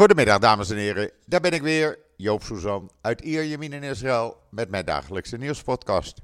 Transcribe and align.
Goedemiddag, 0.00 0.38
dames 0.38 0.70
en 0.70 0.76
heren. 0.76 1.10
Daar 1.26 1.40
ben 1.40 1.52
ik 1.52 1.62
weer, 1.62 1.98
Joop 2.16 2.42
Suzan 2.42 2.90
uit 3.00 3.20
Ierjemien 3.20 3.72
in 3.72 3.82
Israël 3.82 4.36
met 4.50 4.70
mijn 4.70 4.84
dagelijkse 4.84 5.36
nieuwspodcast. 5.36 6.20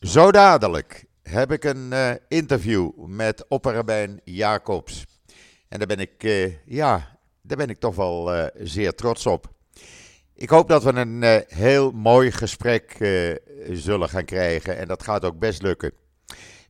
Zo 0.00 0.30
dadelijk 0.30 1.04
heb 1.22 1.52
ik 1.52 1.64
een 1.64 1.88
uh, 1.92 2.10
interview 2.28 2.90
met 3.06 3.44
opperrabijn 3.48 4.20
Jacobs. 4.24 5.06
En 5.68 5.78
daar 5.78 5.86
ben 5.86 5.98
ik, 5.98 6.22
uh, 6.24 6.52
ja, 6.64 7.18
daar 7.42 7.56
ben 7.56 7.68
ik 7.68 7.78
toch 7.78 7.94
wel 7.94 8.36
uh, 8.36 8.44
zeer 8.54 8.94
trots 8.94 9.26
op. 9.26 9.50
Ik 10.34 10.48
hoop 10.48 10.68
dat 10.68 10.82
we 10.82 10.92
een 10.92 11.44
heel 11.48 11.90
mooi 11.90 12.32
gesprek 12.32 12.96
zullen 13.70 14.08
gaan 14.08 14.24
krijgen 14.24 14.78
en 14.78 14.88
dat 14.88 15.02
gaat 15.02 15.24
ook 15.24 15.38
best 15.38 15.62
lukken. 15.62 15.92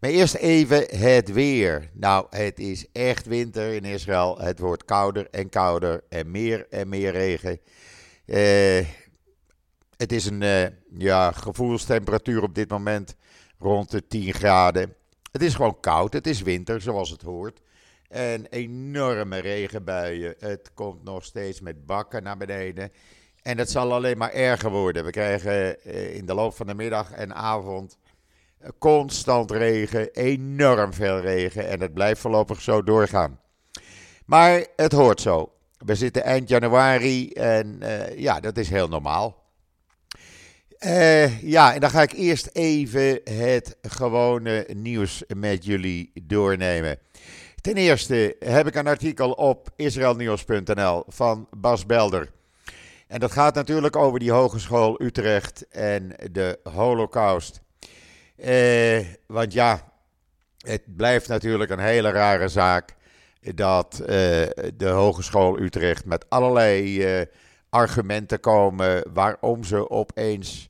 Maar 0.01 0.11
eerst 0.11 0.35
even 0.35 0.99
het 0.99 1.33
weer. 1.33 1.91
Nou, 1.93 2.27
het 2.31 2.59
is 2.59 2.87
echt 2.93 3.27
winter 3.27 3.73
in 3.73 3.85
Israël. 3.85 4.39
Het 4.39 4.59
wordt 4.59 4.85
kouder 4.85 5.29
en 5.31 5.49
kouder 5.49 6.05
en 6.09 6.31
meer 6.31 6.67
en 6.71 6.89
meer 6.89 7.13
regen. 7.13 7.61
Uh, 8.27 8.87
het 9.97 10.13
is 10.13 10.27
een 10.27 10.41
uh, 10.41 10.67
ja, 10.99 11.33
gevoelstemperatuur 11.33 12.43
op 12.43 12.55
dit 12.55 12.71
moment 12.71 13.17
rond 13.59 13.91
de 13.91 14.07
10 14.07 14.33
graden. 14.33 14.95
Het 15.33 15.43
is 15.43 15.55
gewoon 15.55 15.81
koud. 15.81 16.13
Het 16.13 16.27
is 16.27 16.43
winter 16.43 16.81
zoals 16.81 17.11
het 17.11 17.23
hoort. 17.23 17.61
En 18.09 18.47
enorme 18.47 19.39
regenbuien. 19.39 20.35
Het 20.39 20.71
komt 20.75 21.05
nog 21.05 21.25
steeds 21.25 21.61
met 21.61 21.87
bakken 21.87 22.23
naar 22.23 22.37
beneden. 22.37 22.93
En 23.43 23.59
het 23.59 23.71
zal 23.71 23.93
alleen 23.93 24.19
maar 24.19 24.33
erger 24.33 24.71
worden. 24.71 25.05
We 25.05 25.11
krijgen 25.11 25.77
uh, 25.87 26.15
in 26.15 26.27
de 26.27 26.35
loop 26.35 26.55
van 26.55 26.67
de 26.67 26.75
middag 26.75 27.13
en 27.13 27.35
avond 27.35 27.99
Constant 28.79 29.51
regen, 29.51 30.13
enorm 30.13 30.93
veel 30.93 31.21
regen 31.21 31.69
en 31.69 31.81
het 31.81 31.95
blijft 31.95 32.21
voorlopig 32.21 32.61
zo 32.61 32.83
doorgaan. 32.83 33.41
Maar 34.25 34.67
het 34.77 34.93
hoort 34.93 35.21
zo. 35.21 35.53
We 35.79 35.95
zitten 35.95 36.25
eind 36.25 36.49
januari 36.49 37.31
en 37.31 37.81
uh, 37.83 38.19
ja, 38.19 38.41
dat 38.41 38.57
is 38.57 38.69
heel 38.69 38.89
normaal. 38.89 39.41
Uh, 40.87 41.43
ja, 41.43 41.75
en 41.75 41.81
dan 41.81 41.91
ga 41.91 42.03
ik 42.03 42.13
eerst 42.13 42.51
even 42.53 43.21
het 43.25 43.77
gewone 43.83 44.67
nieuws 44.73 45.25
met 45.37 45.65
jullie 45.65 46.11
doornemen. 46.23 46.99
Ten 47.61 47.77
eerste 47.77 48.37
heb 48.39 48.67
ik 48.67 48.75
een 48.75 48.87
artikel 48.87 49.33
op 49.33 49.71
israelnieuws.nl 49.77 51.05
van 51.07 51.49
Bas 51.57 51.87
Belder. 51.87 52.31
En 53.07 53.21
dat 53.21 53.33
gaat 53.33 53.55
natuurlijk 53.55 53.97
over 53.97 54.19
die 54.19 54.33
Hogeschool 54.33 55.03
Utrecht 55.03 55.69
en 55.69 56.15
de 56.33 56.59
Holocaust. 56.63 57.61
Eh, 58.41 59.07
want 59.27 59.53
ja, 59.53 59.93
het 60.59 60.97
blijft 60.97 61.29
natuurlijk 61.29 61.71
een 61.71 61.79
hele 61.79 62.11
rare 62.11 62.49
zaak 62.49 62.95
dat 63.55 63.99
eh, 64.01 64.07
de 64.75 64.89
Hogeschool 64.89 65.59
Utrecht 65.59 66.05
met 66.05 66.25
allerlei 66.29 67.03
eh, 67.05 67.27
argumenten 67.69 68.41
komen 68.41 69.13
waarom 69.13 69.65
ze 69.65 69.91
opeens 69.91 70.69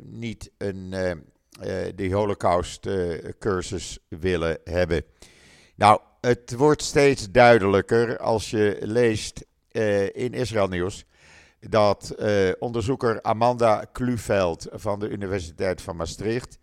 niet 0.00 0.50
een, 0.58 0.94
die 1.94 2.14
Holocaust 2.14 2.88
cursus 3.38 3.98
willen 4.08 4.58
hebben. 4.64 5.04
Nou, 5.74 6.00
het 6.20 6.54
wordt 6.54 6.82
steeds 6.82 7.30
duidelijker 7.30 8.18
als 8.18 8.50
je 8.50 8.78
leest 8.80 9.44
in 10.12 10.32
Israël 10.32 10.68
Nieuws 10.68 11.04
dat 11.68 12.14
uh, 12.18 12.52
onderzoeker 12.58 13.22
Amanda 13.22 13.84
Kluveld 13.92 14.66
van 14.70 14.98
de 14.98 15.08
Universiteit 15.08 15.82
van 15.82 15.96
Maastricht 15.96 16.58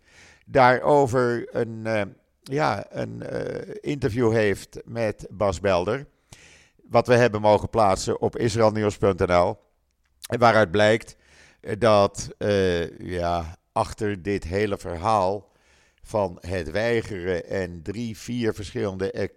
daarover 0.46 1.56
een, 1.56 1.82
uh, 1.86 2.02
ja, 2.42 2.86
een 2.90 3.22
uh, 3.32 3.74
interview 3.80 4.32
heeft 4.32 4.80
met 4.84 5.26
Bas 5.30 5.60
Belder. 5.60 6.06
Wat 6.82 7.06
we 7.06 7.14
hebben 7.14 7.40
mogen 7.40 7.68
plaatsen 7.68 8.20
op 8.20 8.36
israelnieuws.nl. 8.36 9.58
Waaruit 10.38 10.70
blijkt 10.70 11.16
dat 11.78 12.28
ja, 12.98 13.56
achter 13.72 14.22
dit 14.22 14.44
hele 14.44 14.78
verhaal 14.78 15.52
van 16.02 16.38
het 16.40 16.70
weigeren 16.70 17.46
en 17.46 17.82
drie, 17.82 18.18
vier 18.18 18.54
verschillende 18.54 19.30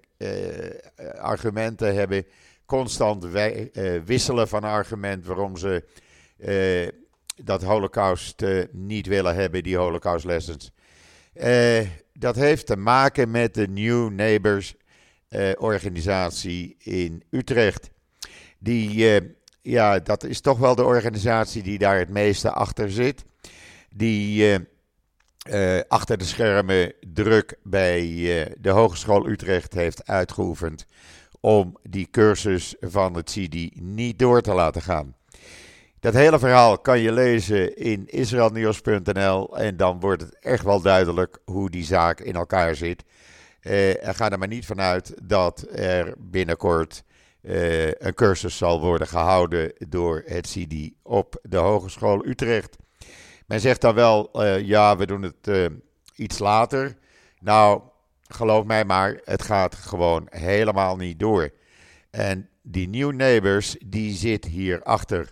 argumenten 1.20 1.96
hebben 1.96 2.26
constant 2.66 3.24
wij, 3.24 3.70
uh, 3.74 4.02
wisselen 4.06 4.48
van 4.48 4.64
argument 4.64 5.26
waarom 5.26 5.58
ze 5.58 5.84
uh, 6.38 6.88
dat 7.46 7.64
Holocaust 7.64 8.42
uh, 8.42 8.64
niet 8.72 9.08
willen 9.08 9.36
hebben, 9.36 9.64
die 9.64 9.78
Holocaust 9.78 10.26
lessons. 10.26 10.72
dat 12.14 12.36
heeft 12.36 12.66
te 12.66 12.76
maken 12.76 13.32
met 13.32 13.54
de 13.54 13.68
New 13.68 14.10
Neighbors 14.10 14.76
organisatie 15.58 16.76
in 16.80 17.24
Utrecht. 17.30 17.90
Die, 18.60 19.20
ja, 19.62 20.00
dat 20.00 20.24
is 20.24 20.42
toch 20.42 20.58
wel 20.58 20.76
de 20.76 20.84
organisatie 20.84 21.64
die 21.64 21.78
daar 21.78 22.00
het 22.00 22.10
meeste 22.10 22.52
achter 22.52 22.92
zit. 22.92 23.24
Die 23.90 24.58
achter 25.88 26.18
de 26.18 26.26
schermen 26.26 26.94
druk 27.14 27.58
bij 27.64 28.02
de 28.60 28.70
Hogeschool 28.70 29.28
Utrecht 29.28 29.74
heeft 29.74 30.08
uitgeoefend 30.08 30.86
om 31.46 31.78
die 31.90 32.08
cursus 32.12 32.76
van 32.80 33.16
het 33.16 33.30
CD 33.30 33.82
niet 33.82 34.20
door 34.20 34.42
te 34.42 34.54
laten 34.54 34.82
gaan. 34.82 35.16
Dat 36.00 36.14
hele 36.14 36.40
verhaal 36.40 36.78
kan 36.78 37.00
je 37.00 37.12
lezen 37.12 37.78
in 37.78 38.08
israelnieuws.nl 38.08 39.58
en 39.58 39.78
dan 39.78 40.00
wordt 40.00 40.22
het 40.22 40.40
echt 40.40 40.64
wel 40.64 40.82
duidelijk 40.82 41.38
hoe 41.46 41.70
die 41.70 41.84
zaak 41.84 42.20
in 42.20 42.36
elkaar 42.36 42.76
zit. 42.76 43.04
Uh, 43.62 43.94
ga 44.02 44.30
er 44.30 44.40
maar 44.40 44.48
niet 44.48 44.66
vanuit 44.66 45.14
dat 45.24 45.66
er 45.72 46.14
binnenkort 46.18 47.04
uh, 47.42 47.92
een 47.92 48.14
cursus 48.14 48.58
zal 48.58 48.82
worden 48.82 49.08
gehouden 49.08 49.74
door 49.88 50.24
het 50.26 50.48
CD 50.48 50.92
op 51.02 51.40
de 51.42 51.58
Hogeschool 51.58 52.26
Utrecht. 52.26 52.76
Men 53.48 53.60
zegt 53.60 53.82
dan 53.82 53.96
wel, 53.96 54.30
uh, 54.34 54.60
ja, 54.60 54.98
we 54.98 55.06
doen 55.06 55.22
het 55.22 55.72
iets 56.16 56.40
later. 56.40 56.98
Nou, 57.40 57.82
geloof 58.34 58.66
mij 58.66 58.86
maar, 58.86 59.20
het 59.24 59.42
gaat 59.42 59.76
gewoon 59.76 60.28
helemaal 60.30 60.96
niet 60.96 61.20
door. 61.20 61.50
En 62.10 62.50
die 62.62 62.90
New 62.90 63.14
Neighbors, 63.14 63.76
die 63.86 64.14
zit 64.14 64.46
hierachter. 64.46 65.32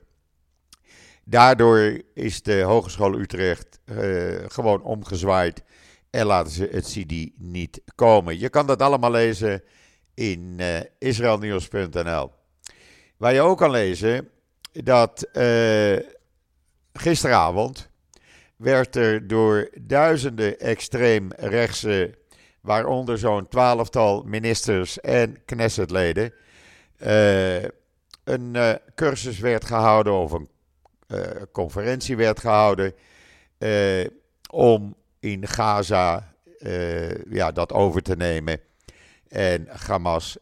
Daardoor 1.23 2.01
is 2.13 2.41
de 2.41 2.62
Hogeschool 2.62 3.19
Utrecht 3.19 3.79
uh, 3.85 4.35
gewoon 4.47 4.84
omgezwaaid 4.84 5.63
en 6.09 6.25
laten 6.25 6.51
ze 6.51 6.67
het 6.72 6.85
CD 6.85 7.29
niet 7.38 7.81
komen. 7.95 8.39
Je 8.39 8.50
kan 8.50 8.67
dat 8.67 8.81
allemaal 8.81 9.12
lezen 9.12 9.63
in 10.13 10.57
uh, 10.59 10.79
israelnieuws.nl. 10.97 12.31
Waar 13.18 13.33
je 13.33 13.41
ook 13.41 13.57
kan 13.57 13.72
lezen 13.72 14.29
dat 14.72 15.28
uh, 15.33 15.97
gisteravond 16.94 17.89
werd 18.56 18.95
er 18.95 19.28
door 19.28 19.69
duizenden 19.81 20.59
extreemrechtse 20.59 22.19
waaronder 22.61 23.17
zo'n 23.17 23.47
twaalftal 23.47 24.23
ministers 24.25 24.99
en 24.99 25.45
Knessetleden, 25.45 26.33
uh, 26.97 27.63
een 28.23 28.53
uh, 28.53 28.73
cursus 28.95 29.39
werd 29.39 29.66
gehouden 29.66 30.13
of 30.13 30.31
een 30.31 30.49
uh, 31.07 31.19
conferentie 31.51 32.17
werd 32.17 32.39
gehouden 32.39 32.94
om 34.50 34.95
in 35.19 35.47
Gaza 35.47 36.33
ja, 37.29 37.51
dat 37.51 37.73
over 37.73 38.01
te 38.01 38.16
nemen 38.16 38.59
en 39.27 39.67
Hamas 39.88 40.38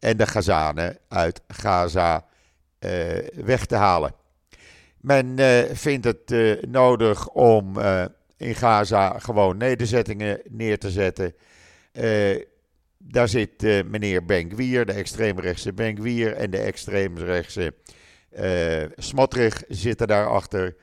en 0.00 0.16
de 0.16 0.26
Gazanen 0.26 0.98
uit 1.08 1.40
Gaza 1.48 2.24
weg 3.34 3.66
te 3.66 3.74
halen. 3.74 4.14
Men 5.00 5.38
vindt 5.76 6.04
het 6.04 6.58
nodig 6.68 7.28
om 7.28 7.78
in 8.42 8.54
Gaza 8.54 9.18
gewoon 9.18 9.56
nederzettingen 9.56 10.40
neer 10.48 10.78
te 10.78 10.90
zetten. 10.90 11.34
Uh, 11.92 12.40
daar 12.98 13.28
zit 13.28 13.62
uh, 13.62 13.84
meneer 13.84 14.24
Benkwier, 14.24 14.86
de 14.86 14.92
extreemrechtse 14.92 15.72
Benkwier 15.72 16.32
en 16.32 16.50
de 16.50 16.58
extreemrechtse 16.58 17.74
uh, 18.38 18.84
Smotrich 18.96 19.62
zitten 19.68 20.06
daarachter. 20.06 20.76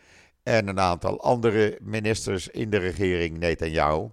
En 0.43 0.67
een 0.67 0.79
aantal 0.79 1.21
andere 1.21 1.77
ministers 1.81 2.47
in 2.47 2.69
de 2.69 2.77
regering 2.77 3.37
Netanyahu, 3.37 4.09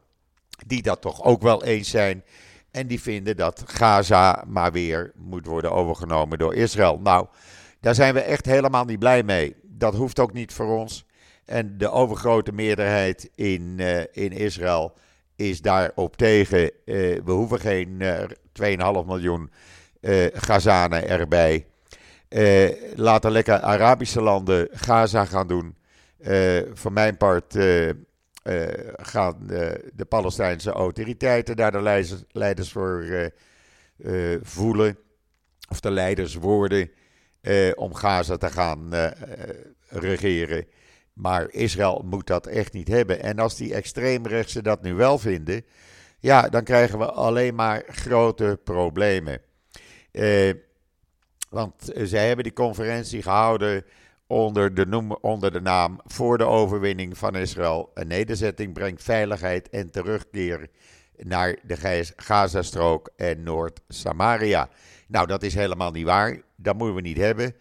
die 0.67 0.82
dat 0.82 1.00
toch 1.00 1.23
ook 1.23 1.43
wel 1.43 1.65
eens 1.65 1.91
zijn. 1.91 2.25
En 2.71 2.87
die 2.87 3.00
vinden 3.00 3.37
dat 3.37 3.62
Gaza 3.67 4.44
maar 4.47 4.73
weer 4.73 5.12
moet 5.15 5.47
worden 5.47 5.73
overgenomen 5.73 6.38
door 6.38 6.55
Israël. 6.55 6.99
Nou, 6.99 7.26
daar 7.81 7.94
zijn 7.94 8.15
we 8.15 8.21
echt 8.21 8.47
helemaal 8.47 8.85
niet 8.85 8.99
blij 8.99 9.23
mee. 9.23 9.56
Dat 9.62 9.94
hoeft 9.94 10.19
ook 10.19 10.32
niet 10.32 10.53
voor 10.53 10.79
ons. 10.79 11.06
En 11.47 11.79
de 11.79 11.91
overgrote 11.91 12.53
meerderheid 12.53 13.31
in, 13.35 13.77
uh, 13.77 14.01
in 14.01 14.33
Israël 14.33 14.95
is 15.37 15.61
daarop 15.61 16.17
tegen. 16.17 16.63
Uh, 16.63 16.73
we 17.25 17.33
hoeven 17.33 17.61
geen 17.61 18.01
uh, 18.01 18.23
eh, 18.23 19.01
2,5 19.01 19.07
miljoen 19.07 19.51
Gazanen 20.33 21.09
erbij. 21.09 21.67
laten 22.95 23.31
lekker 23.31 23.61
Arabische 23.61 24.23
landen 24.23 24.69
Gaza 24.73 25.25
gaan 25.25 25.47
doen. 25.47 25.77
voor 26.75 26.93
mijn 26.93 27.17
part 27.17 27.59
gaan 28.97 29.47
de 29.95 30.07
Palestijnse 30.09 30.71
autoriteiten 30.71 31.57
daar 31.57 31.73
de 31.73 31.83
leiders, 31.83 32.23
leiders 32.31 32.73
voor 32.73 33.31
voelen. 34.43 34.99
of 35.69 35.81
de 35.81 35.91
leiders 35.91 36.35
worden 36.35 36.91
om 37.75 37.95
Gaza 37.95 38.37
te 38.37 38.51
gaan 38.51 38.95
regeren. 39.89 40.67
Maar 41.17 41.51
Israël 41.51 42.03
moet 42.05 42.27
dat 42.27 42.47
echt 42.47 42.73
niet 42.73 42.89
hebben. 42.89 43.23
En 43.23 43.39
als 43.39 43.57
die 43.57 43.75
extreemrechtsen 43.75 44.63
dat 44.63 44.83
nu 44.83 44.95
wel 44.95 45.19
vinden, 45.19 45.65
ja, 46.19 46.49
dan 46.49 46.65
krijgen 46.65 46.99
we 46.99 47.13
alleen 47.13 47.55
maar 47.55 47.83
grote 47.87 48.61
problemen. 48.65 49.41
Eh, 50.11 50.51
want 51.51 51.93
zij 51.95 52.27
hebben 52.27 52.45
die 52.45 52.53
conferentie 52.53 53.23
gehouden 53.23 53.85
onder 54.27 54.75
de, 54.75 55.17
onder 55.21 55.53
de 55.53 55.61
naam 55.61 56.01
Voor 56.05 56.39
de 56.39 56.45
overwinning 56.45 57.19
van 57.19 57.37
Israël. 57.37 57.91
Een 57.95 58.07
nederzetting 58.07 58.73
brengt 58.73 59.03
veiligheid 59.03 59.69
en 59.69 59.91
terugkeer 59.91 60.69
naar 61.17 61.57
de 61.62 62.05
Gazastrook 62.17 63.11
en 63.17 63.43
Noord-Samaria. 63.43 64.69
Nou, 65.07 65.27
dat 65.27 65.43
is 65.43 65.55
helemaal 65.55 65.91
niet 65.91 66.05
waar. 66.05 66.43
Dat 66.57 66.77
moeten 66.77 66.97
we 66.97 67.01
niet 67.01 67.17
hebben. 67.17 67.55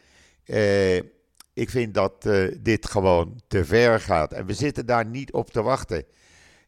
Eh, 0.46 1.15
ik 1.56 1.70
vind 1.70 1.94
dat 1.94 2.26
uh, 2.26 2.56
dit 2.60 2.86
gewoon 2.86 3.42
te 3.48 3.66
ver 3.66 4.00
gaat. 4.00 4.34
En 4.34 4.46
we 4.46 4.54
zitten 4.54 4.86
daar 4.86 5.06
niet 5.06 5.32
op 5.34 5.52
te 5.52 5.62
wachten. 5.62 6.04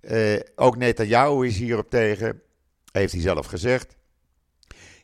Uh, 0.01 0.39
ook 0.55 0.77
Netanyahu 0.77 1.47
is 1.47 1.57
hierop 1.57 1.89
tegen, 1.89 2.41
heeft 2.91 3.13
hij 3.13 3.21
zelf 3.21 3.45
gezegd. 3.45 3.95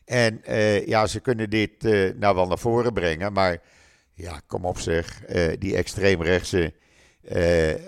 En 0.04 0.40
uh, 0.48 0.86
ja, 0.86 1.06
ze 1.06 1.20
kunnen 1.20 1.50
dit 1.50 1.82
nou 2.18 2.34
wel 2.34 2.46
naar 2.46 2.58
voren 2.58 2.92
brengen, 2.92 3.32
maar 3.32 3.62
ja, 4.14 4.40
kom 4.46 4.64
op 4.64 4.78
zeg, 4.78 5.24
die 5.58 5.76
extreemrechtse 5.76 6.72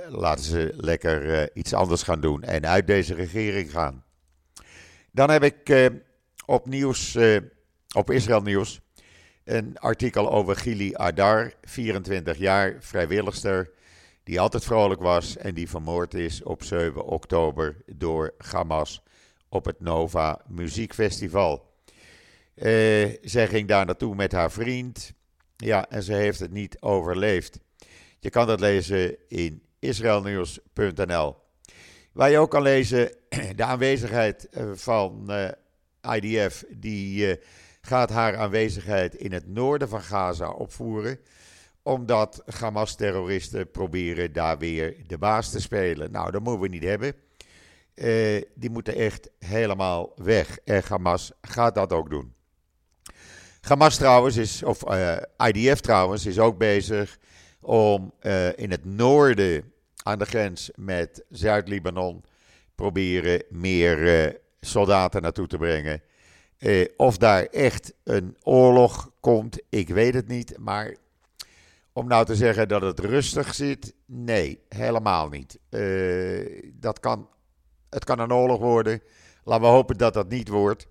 laten 0.09 0.45
ze 0.45 0.73
lekker 0.77 1.51
iets 1.57 1.73
anders 1.73 2.03
gaan 2.03 2.21
doen 2.21 2.43
en 2.43 2.67
uit 2.67 2.87
deze 2.87 3.15
regering 3.15 3.71
gaan. 3.71 4.05
Dan 5.13 5.31
heb 5.31 5.43
ik 5.43 5.91
op 6.47 6.67
nieuws, 6.67 7.19
op 7.95 8.11
Israël 8.11 8.43
Nieuws, 8.43 8.81
een 9.47 9.79
artikel 9.79 10.31
over 10.31 10.57
Gili 10.57 10.95
Adar, 10.95 11.53
24 11.63 12.39
jaar, 12.39 12.77
vrijwilligster, 12.81 13.71
die 14.25 14.41
altijd 14.41 14.65
vrolijk 14.65 15.01
was 15.01 15.37
en 15.37 15.55
die 15.55 15.69
vermoord 15.69 16.15
is 16.15 16.43
op 16.43 16.63
7 16.63 17.05
oktober 17.05 17.77
door 17.87 18.35
Hamas 18.39 19.03
op 19.49 19.65
het 19.65 19.81
Nova 19.81 20.41
Muziekfestival. 20.49 21.75
Uh, 22.55 22.65
zij 23.23 23.49
ging 23.49 23.69
daar 23.69 23.87
naartoe 23.87 24.15
met 24.15 24.33
haar 24.33 24.51
vriend. 24.51 25.13
Ja, 25.57 25.89
en 25.89 26.03
ze 26.03 26.13
heeft 26.13 26.41
het 26.41 26.53
niet 26.53 26.81
overleefd. 26.81 27.59
Je 28.19 28.31
kan 28.31 28.47
dat 28.47 28.61
lezen 28.61 29.17
in 29.29 29.63
israelnieuws.nl. 29.79 31.37
Waar 32.13 32.31
je 32.31 32.39
ook 32.39 32.51
kan 32.51 32.63
lezen 32.63 33.13
de 33.57 33.65
aanwezigheid 33.65 34.49
eh, 34.49 34.65
van 34.75 35.27
uh, 35.31 35.49
IDF, 36.15 36.65
die 36.71 37.39
gaat 37.87 38.11
haar 38.11 38.37
aanwezigheid 38.37 39.15
in 39.15 39.33
het 39.33 39.49
noorden 39.49 39.89
van 39.89 40.03
Gaza 40.03 40.51
opvoeren, 40.51 41.19
omdat 41.83 42.43
Hamas-terroristen 42.59 43.71
proberen 43.71 44.33
daar 44.33 44.59
weer 44.59 44.97
de 45.07 45.19
baas 45.19 45.51
te 45.51 45.61
spelen. 45.61 46.11
Nou, 46.11 46.31
dat 46.31 46.43
moeten 46.43 46.61
we 46.61 46.69
niet 46.69 46.83
hebben. 46.83 47.15
Uh, 47.95 48.43
die 48.55 48.71
moeten 48.71 48.95
echt 48.95 49.31
helemaal 49.39 50.13
weg. 50.17 50.59
En 50.65 50.83
Hamas 50.89 51.33
gaat 51.41 51.75
dat 51.75 51.93
ook 51.93 52.11
doen. 52.11 52.35
Hamas 53.61 53.97
trouwens 53.97 54.37
is, 54.37 54.63
of 54.63 54.83
eh, 54.83 55.17
IDF 55.47 55.81
trouwens, 55.81 56.27
is 56.27 56.39
ook 56.39 56.59
bezig 56.59 57.19
om 57.61 58.13
uh, 58.23 58.59
in 58.59 58.71
het 58.71 58.85
noorden 58.85 59.73
aan 60.03 60.19
de 60.19 60.25
grens 60.25 60.71
met 60.75 61.25
Zuid-Libanon 61.31 62.25
proberen 62.75 63.43
meer 63.49 64.39
soldaten 64.61 65.23
naartoe 65.23 65.47
te 65.47 65.57
brengen. 65.57 66.03
Eh, 66.59 66.87
of 66.97 67.17
daar 67.17 67.43
echt 67.45 67.93
een 68.05 68.37
oorlog 68.43 69.11
komt, 69.21 69.59
ik 69.69 69.89
weet 69.89 70.15
het 70.15 70.29
niet. 70.29 70.59
Maar 70.59 70.97
om 71.93 72.09
nou 72.09 72.25
te 72.25 72.37
zeggen 72.37 72.69
dat 72.69 72.83
het 72.83 73.01
rustig 73.01 73.55
zit, 73.55 73.95
nee, 74.07 74.61
helemaal 74.69 75.29
niet. 75.29 75.59
Eh, 75.69 76.73
dat 76.73 77.01
kan, 77.01 77.29
het 77.91 78.05
kan 78.05 78.19
een 78.19 78.33
oorlog 78.33 78.59
worden. 78.59 79.03
Laten 79.45 79.65
we 79.65 79.71
hopen 79.71 79.97
dat 79.97 80.15
dat 80.15 80.29
niet 80.29 80.49
wordt. 80.49 80.87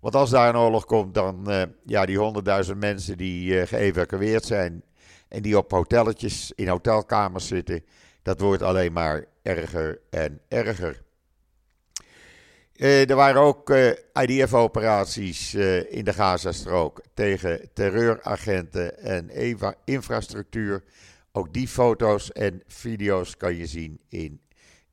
Want 0.00 0.16
als 0.16 0.30
daar 0.30 0.48
een 0.48 0.60
oorlog 0.60 0.84
komt, 0.84 1.14
dan 1.14 1.50
uh, 1.50 1.62
ja, 1.84 2.06
die 2.06 2.18
honderdduizend 2.18 2.80
mensen 2.80 3.16
die 3.16 3.52
uh, 3.52 3.66
geëvacueerd 3.66 4.44
zijn 4.44 4.82
en 5.28 5.42
die 5.42 5.58
op 5.58 5.70
hotelletjes, 5.70 6.52
in 6.54 6.68
hotelkamers 6.68 7.46
zitten, 7.46 7.84
dat 8.22 8.40
wordt 8.40 8.62
alleen 8.62 8.92
maar 8.92 9.24
erger 9.42 10.00
en 10.10 10.40
erger. 10.48 11.02
Uh, 12.84 13.10
er 13.10 13.16
waren 13.16 13.40
ook 13.40 13.70
eh, 13.70 13.90
IDF-operaties 14.12 15.54
eh, 15.54 15.92
in 15.92 16.04
de 16.04 16.12
Gazastrook 16.12 17.02
tegen 17.14 17.70
terreuragenten 17.72 18.98
en 18.98 19.30
infrastructuur. 19.84 20.84
Ook 21.32 21.52
die 21.52 21.68
foto's 21.68 22.32
en 22.32 22.62
video's 22.66 23.36
kan 23.36 23.54
je 23.54 23.66
zien 23.66 24.00
in 24.08 24.40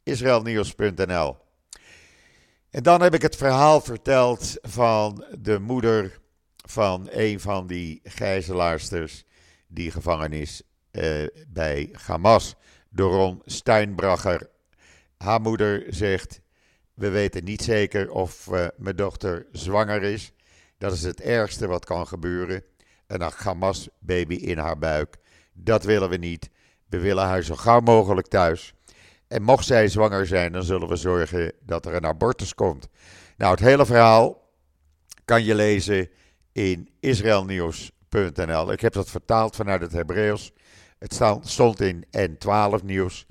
israelnieuws.nl. 0.04 1.38
En 2.70 2.84
dan 2.84 3.02
heb 3.02 3.14
ik 3.14 3.22
het 3.22 3.36
verhaal 3.36 3.82
verteld 3.82 4.58
van 4.62 5.26
de 5.40 5.60
moeder 5.60 6.20
van 6.68 7.08
een 7.12 7.40
van 7.40 7.68
die 7.68 8.00
gijzelaarsters 8.04 9.26
die 9.68 9.92
gevangen 9.92 10.34
is 10.34 10.62
bij 11.48 11.90
Hamas, 12.06 12.56
Doron 12.90 13.42
Steinbracher. 13.46 14.50
Haar 15.18 15.42
moeder 15.42 15.86
zegt: 15.90 16.42
we 17.02 17.10
weten 17.10 17.44
niet 17.44 17.62
zeker 17.62 18.12
of 18.12 18.48
uh, 18.52 18.68
mijn 18.78 18.96
dochter 18.96 19.46
zwanger 19.52 20.04
is. 20.04 20.34
Dat 20.78 20.94
is 20.94 21.04
het 21.04 21.22
ergste 21.22 21.68
wat 21.68 21.86
kan 21.86 22.08
gebeuren. 22.08 22.64
Een 23.08 23.32
Hamas-baby 23.36 24.36
in 24.36 24.58
haar 24.58 24.78
buik. 24.78 25.18
Dat 25.54 25.84
willen 25.84 26.10
we 26.10 26.18
niet. 26.18 26.50
We 26.90 27.00
willen 27.00 27.24
haar 27.24 27.42
zo 27.42 27.56
gauw 27.56 27.80
mogelijk 27.80 28.28
thuis. 28.28 28.74
En 29.28 29.42
mocht 29.42 29.66
zij 29.66 29.88
zwanger 29.88 30.28
zijn, 30.28 30.52
dan 30.52 30.64
zullen 30.64 30.88
we 30.88 30.96
zorgen 30.96 31.54
dat 31.62 31.86
er 31.86 31.94
een 31.94 32.06
abortus 32.06 32.54
komt. 32.54 32.88
Nou, 33.38 33.52
het 33.52 33.60
hele 33.60 33.86
verhaal 33.86 34.50
kan 35.26 35.44
je 35.44 35.56
lezen 35.56 36.10
in 36.52 36.90
israelnieuws.nl. 37.00 38.72
Ik 38.72 38.82
heb 38.82 38.94
dat 38.94 39.10
vertaald 39.10 39.56
vanuit 39.56 39.82
het 39.82 39.92
Hebreeuws. 39.92 40.52
Het 41.00 41.20
stond 41.42 41.82
in 41.82 42.06
N12 42.18 42.84
nieuws. 42.84 43.26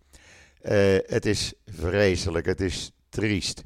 Uh, 0.63 0.99
het 1.07 1.27
is 1.27 1.53
vreselijk. 1.67 2.47
Het 2.47 2.61
is 2.61 2.93
triest. 3.11 3.65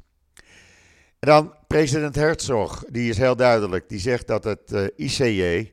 En 1.19 1.31
dan 1.31 1.53
president 1.67 2.15
Herzog, 2.15 2.83
die 2.89 3.09
is 3.09 3.17
heel 3.17 3.35
duidelijk. 3.35 3.89
Die 3.89 3.99
zegt 3.99 4.27
dat 4.27 4.43
het 4.43 4.71
eh, 4.71 4.85
ICJ 4.95 5.71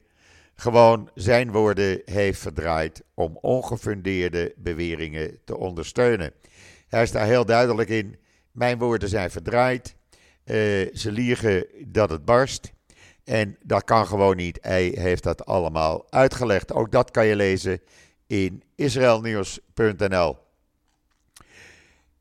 gewoon 0.54 1.10
zijn 1.14 1.50
woorden 1.50 2.02
heeft 2.04 2.40
verdraaid 2.40 3.02
om 3.14 3.38
ongefundeerde 3.40 4.54
beweringen 4.56 5.38
te 5.44 5.56
ondersteunen. 5.56 6.32
Hij 6.88 7.02
is 7.02 7.10
daar 7.10 7.26
heel 7.26 7.44
duidelijk 7.44 7.88
in. 7.88 8.16
Mijn 8.52 8.78
woorden 8.78 9.08
zijn 9.08 9.30
verdraaid. 9.30 9.94
Uh, 10.44 10.56
ze 10.94 11.12
liegen 11.12 11.66
dat 11.86 12.10
het 12.10 12.24
barst. 12.24 12.72
En 13.24 13.56
dat 13.62 13.84
kan 13.84 14.06
gewoon 14.06 14.36
niet. 14.36 14.58
Hij 14.60 14.92
heeft 14.98 15.22
dat 15.22 15.46
allemaal 15.46 16.06
uitgelegd. 16.10 16.72
Ook 16.72 16.92
dat 16.92 17.10
kan 17.10 17.26
je 17.26 17.36
lezen 17.36 17.80
in 18.26 18.62
israelnieuws.nl. 18.74 20.36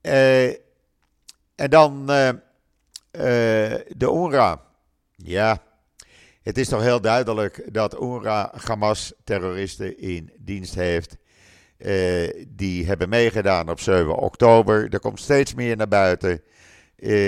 Uh, 0.01 0.53
en 1.61 1.69
dan 1.69 2.05
uh, 2.09 2.27
uh, 2.27 2.33
de 3.87 4.07
UNRWA. 4.11 4.61
Ja, 5.15 5.61
het 6.41 6.57
is 6.57 6.67
toch 6.67 6.81
heel 6.81 7.01
duidelijk 7.01 7.73
dat 7.73 8.01
UNRWA 8.01 8.53
Hamas-terroristen 8.65 9.99
in 9.99 10.31
dienst 10.37 10.75
heeft. 10.75 11.17
Uh, 11.77 12.45
die 12.47 12.85
hebben 12.85 13.09
meegedaan 13.09 13.69
op 13.69 13.79
7 13.79 14.15
oktober. 14.15 14.93
Er 14.93 14.99
komt 14.99 15.19
steeds 15.19 15.53
meer 15.53 15.77
naar 15.77 15.87
buiten. 15.87 16.41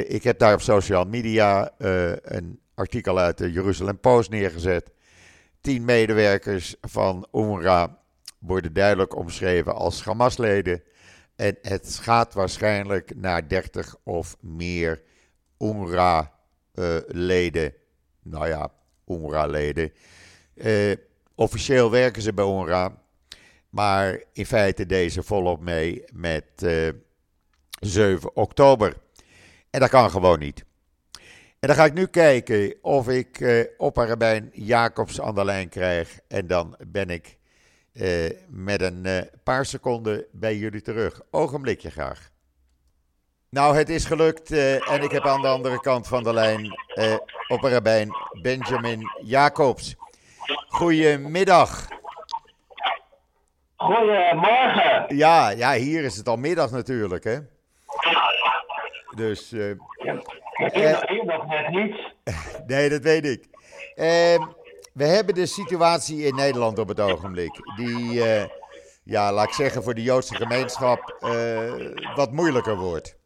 ik 0.07 0.23
heb 0.23 0.39
daar 0.39 0.53
op 0.53 0.61
social 0.61 1.05
media 1.05 1.71
een 2.23 2.59
artikel 2.73 3.19
uit 3.19 3.37
de 3.37 3.51
Jeruzalem 3.51 3.99
Post 3.99 4.29
neergezet. 4.29 4.91
Tien 5.61 5.85
medewerkers 5.85 6.75
van 6.81 7.27
UNRWA 7.33 7.97
worden 8.39 8.73
duidelijk 8.73 9.15
omschreven 9.15 9.75
als 9.75 10.03
Hamas-leden. 10.03 10.83
En 11.35 11.57
het 11.61 11.99
gaat 12.01 12.33
waarschijnlijk 12.33 13.15
naar 13.15 13.47
30 13.47 13.95
of 14.03 14.37
meer 14.39 15.01
UNRWA-leden. 15.59 17.73
Nou 18.23 18.47
ja, 18.47 18.71
UNRWA-leden. 19.07 19.91
Uh, 20.55 20.95
officieel 21.35 21.91
werken 21.91 22.21
ze 22.21 22.33
bij 22.33 22.45
UNRWA. 22.45 23.01
Maar 23.69 24.23
in 24.33 24.45
feite 24.45 24.85
deze 24.85 25.23
volop 25.23 25.61
mee 25.61 26.03
met 26.11 26.45
uh, 26.63 26.87
eh, 26.87 26.93
7 27.79 28.35
oktober. 28.35 28.97
En 29.69 29.79
dat 29.79 29.89
kan 29.89 30.09
gewoon 30.09 30.39
niet. 30.39 30.65
En 31.59 31.69
dan 31.69 31.75
ga 31.75 31.85
ik 31.85 31.93
nu 31.93 32.05
kijken 32.05 32.75
of 32.81 33.09
ik 33.09 33.39
uh, 33.39 33.65
opperrabijn 33.77 34.49
Jacobs 34.53 35.21
aan 35.21 35.35
de 35.35 35.45
lijn 35.45 35.69
krijg. 35.69 36.19
En 36.27 36.47
dan 36.47 36.75
ben 36.87 37.09
ik 37.09 37.37
uh, 37.93 38.29
met 38.47 38.81
een 38.81 39.05
uh, 39.05 39.21
paar 39.43 39.65
seconden 39.65 40.25
bij 40.31 40.55
jullie 40.55 40.81
terug. 40.81 41.21
Ogenblikje 41.31 41.91
graag. 41.91 42.29
Nou, 43.49 43.75
het 43.75 43.89
is 43.89 44.05
gelukt 44.05 44.51
uh, 44.51 44.91
en 44.91 45.01
ik 45.01 45.11
heb 45.11 45.25
aan 45.25 45.41
de 45.41 45.47
andere 45.47 45.79
kant 45.79 46.07
van 46.07 46.23
de 46.23 46.33
lijn 46.33 46.77
op 47.47 47.63
een 47.63 47.71
rabbijn 47.71 48.09
Benjamin 48.41 49.01
Jacobs. 49.23 49.95
Goedemiddag. 50.67 51.87
Goedemorgen. 53.75 55.15
Ja, 55.15 55.49
ja, 55.49 55.73
hier 55.73 56.03
is 56.03 56.17
het 56.17 56.27
al 56.27 56.37
middag 56.37 56.71
natuurlijk, 56.71 57.23
hè? 57.23 57.39
Dus. 59.15 59.49
Ja, 59.49 61.03
hier, 61.07 61.25
nog 61.25 61.47
net 61.47 61.69
niet. 61.69 61.95
nee, 62.67 62.89
dat 62.89 63.01
weet 63.01 63.25
ik. 63.25 63.45
Ehm, 63.95 64.41
we 64.93 65.03
hebben 65.03 65.35
de 65.35 65.45
situatie 65.45 66.25
in 66.25 66.35
Nederland 66.35 66.79
op 66.79 66.87
het 66.87 66.99
ogenblik. 66.99 67.59
Die, 67.75 68.21
ja, 69.03 69.31
laat 69.33 69.47
ik 69.47 69.53
zeggen, 69.53 69.83
voor 69.83 69.93
de 69.93 70.03
Joodse 70.03 70.35
gemeenschap 70.35 71.17
wat 72.15 72.31
moeilijker 72.31 72.75
wordt. 72.75 73.17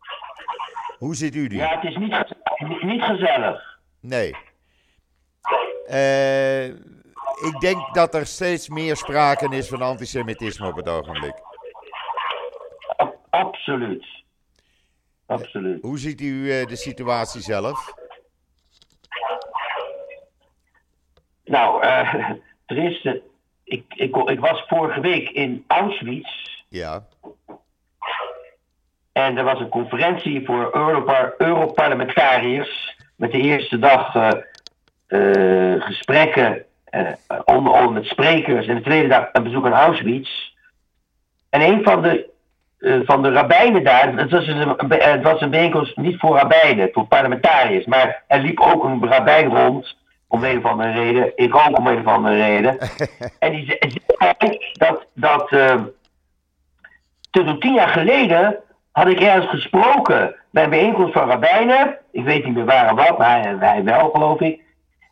Hoe 0.97 1.15
ziet 1.15 1.35
u 1.35 1.47
die? 1.47 1.57
Ja, 1.57 1.79
het 1.79 1.83
is 1.83 1.95
niet, 1.95 2.83
niet 2.83 3.03
gezellig. 3.03 3.79
Nee. 3.99 4.35
Uh, 5.89 6.65
ik 7.45 7.59
denk 7.59 7.93
dat 7.93 8.15
er 8.15 8.25
steeds 8.25 8.69
meer 8.69 8.95
sprake 8.95 9.55
is 9.55 9.67
van 9.67 9.81
antisemitisme 9.81 10.67
op 10.67 10.75
het 10.75 10.89
ogenblik. 10.89 11.33
Absoluut. 13.29 14.05
Absoluut. 15.25 15.81
Hoe 15.81 15.99
ziet 15.99 16.21
u 16.21 16.65
de 16.65 16.75
situatie 16.75 17.41
zelf? 17.41 17.93
Nou, 21.47 21.83
uh, 21.83 22.13
er 22.65 22.77
is, 22.77 23.03
ik, 23.63 23.83
ik, 23.95 24.15
ik 24.15 24.39
was 24.39 24.63
vorige 24.67 24.99
week 24.99 25.29
in 25.29 25.63
Auschwitz. 25.67 26.63
Ja. 26.69 27.05
En 29.11 29.37
er 29.37 29.43
was 29.43 29.59
een 29.59 29.69
conferentie 29.69 30.45
voor 30.45 30.75
Europarlementariërs. 31.37 32.95
Met 33.15 33.31
de 33.31 33.37
eerste 33.37 33.79
dag 33.79 34.15
uh, 34.15 34.29
uh, 35.07 35.81
gesprekken 35.81 36.65
onder, 37.45 37.73
onder 37.73 37.91
met 37.91 38.05
sprekers. 38.05 38.67
En 38.67 38.75
de 38.75 38.81
tweede 38.81 39.07
dag 39.07 39.29
een 39.31 39.43
bezoek 39.43 39.65
aan 39.65 39.73
Auschwitz. 39.73 40.29
En 41.49 41.61
een 41.61 41.83
van 41.83 42.01
de, 42.01 42.29
van 43.05 43.21
de 43.21 43.31
rabbijnen 43.31 43.83
daar. 43.83 44.17
Het 44.17 44.31
was, 44.31 44.47
een, 44.47 44.75
het 44.89 45.23
was 45.23 45.41
een 45.41 45.49
bijeenkomst 45.49 45.97
niet 45.97 46.19
voor 46.19 46.37
rabbijnen, 46.37 46.89
voor 46.91 47.05
parlementariërs. 47.05 47.85
Maar 47.85 48.23
er 48.27 48.39
liep 48.39 48.59
ook 48.59 48.83
een 48.83 49.07
rabbijn 49.07 49.49
rond. 49.49 49.95
Om 50.27 50.43
een 50.43 50.57
of 50.57 50.71
andere 50.71 50.91
reden. 50.91 51.31
Ik 51.35 51.55
ook 51.55 51.77
om 51.77 51.87
een 51.87 51.99
of 51.99 52.05
andere 52.05 52.35
reden. 52.35 52.79
en 53.39 53.51
die 53.51 53.65
zei 53.65 54.59
dat. 54.73 55.05
dat 55.13 55.49
tot 57.31 57.61
tien 57.61 57.73
jaar 57.73 57.89
geleden 57.89 58.59
had 58.91 59.07
ik 59.07 59.19
ergens 59.19 59.49
gesproken 59.49 60.35
bij 60.51 60.63
een 60.63 60.69
bijeenkomst 60.69 61.13
van 61.13 61.29
rabbijnen. 61.29 61.97
Ik 62.11 62.23
weet 62.23 62.45
niet 62.45 62.55
meer 62.55 62.65
waar 62.65 62.87
en 62.87 62.95
wat, 62.95 63.17
maar 63.17 63.59
hij 63.59 63.83
wel, 63.83 64.09
geloof 64.09 64.39
ik. 64.39 64.61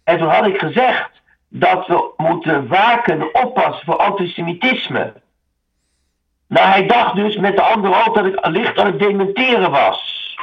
En 0.04 0.18
toen 0.18 0.30
had 0.30 0.48
ik 0.48 0.58
gezegd 0.58 1.10
dat 1.48 1.88
we 1.88 2.14
moeten 2.18 2.68
waken, 2.68 3.44
oppassen 3.44 3.86
voor 3.86 3.98
antisemitisme. 3.98 5.14
Nou, 6.48 6.68
hij 6.68 6.88
dacht 6.88 7.16
dus 7.16 7.38
met 7.38 7.56
de 7.56 7.62
andere 7.62 8.06
ook 8.06 8.16
dat 8.16 8.26
ik 8.26 8.48
licht 8.48 8.80
aan 8.80 8.86
het 8.86 9.00
dementeren 9.00 9.72
was. 9.72 10.36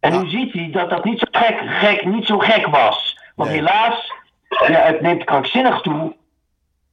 En 0.00 0.22
nu 0.22 0.28
ziet 0.28 0.52
hij 0.52 0.70
dat 0.72 0.90
dat 0.90 1.04
niet 1.04 1.18
zo 1.18 1.26
gek, 1.30 1.60
gek, 1.64 2.04
niet 2.04 2.26
zo 2.26 2.38
gek 2.38 2.66
was. 2.66 3.18
Want 3.40 3.52
helaas, 3.52 4.12
ja, 4.48 4.80
het 4.80 5.00
neemt 5.00 5.24
krankzinnig 5.24 5.80
toe. 5.80 6.14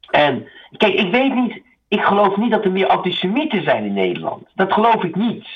En 0.09 0.47
kijk, 0.77 0.93
ik 0.93 1.11
weet 1.11 1.33
niet, 1.33 1.61
ik 1.87 2.01
geloof 2.01 2.37
niet 2.37 2.51
dat 2.51 2.65
er 2.65 2.71
meer 2.71 2.87
antisemieten 2.87 3.63
zijn 3.63 3.85
in 3.85 3.93
Nederland. 3.93 4.47
Dat 4.55 4.73
geloof 4.73 5.03
ik 5.03 5.15
niet. 5.15 5.47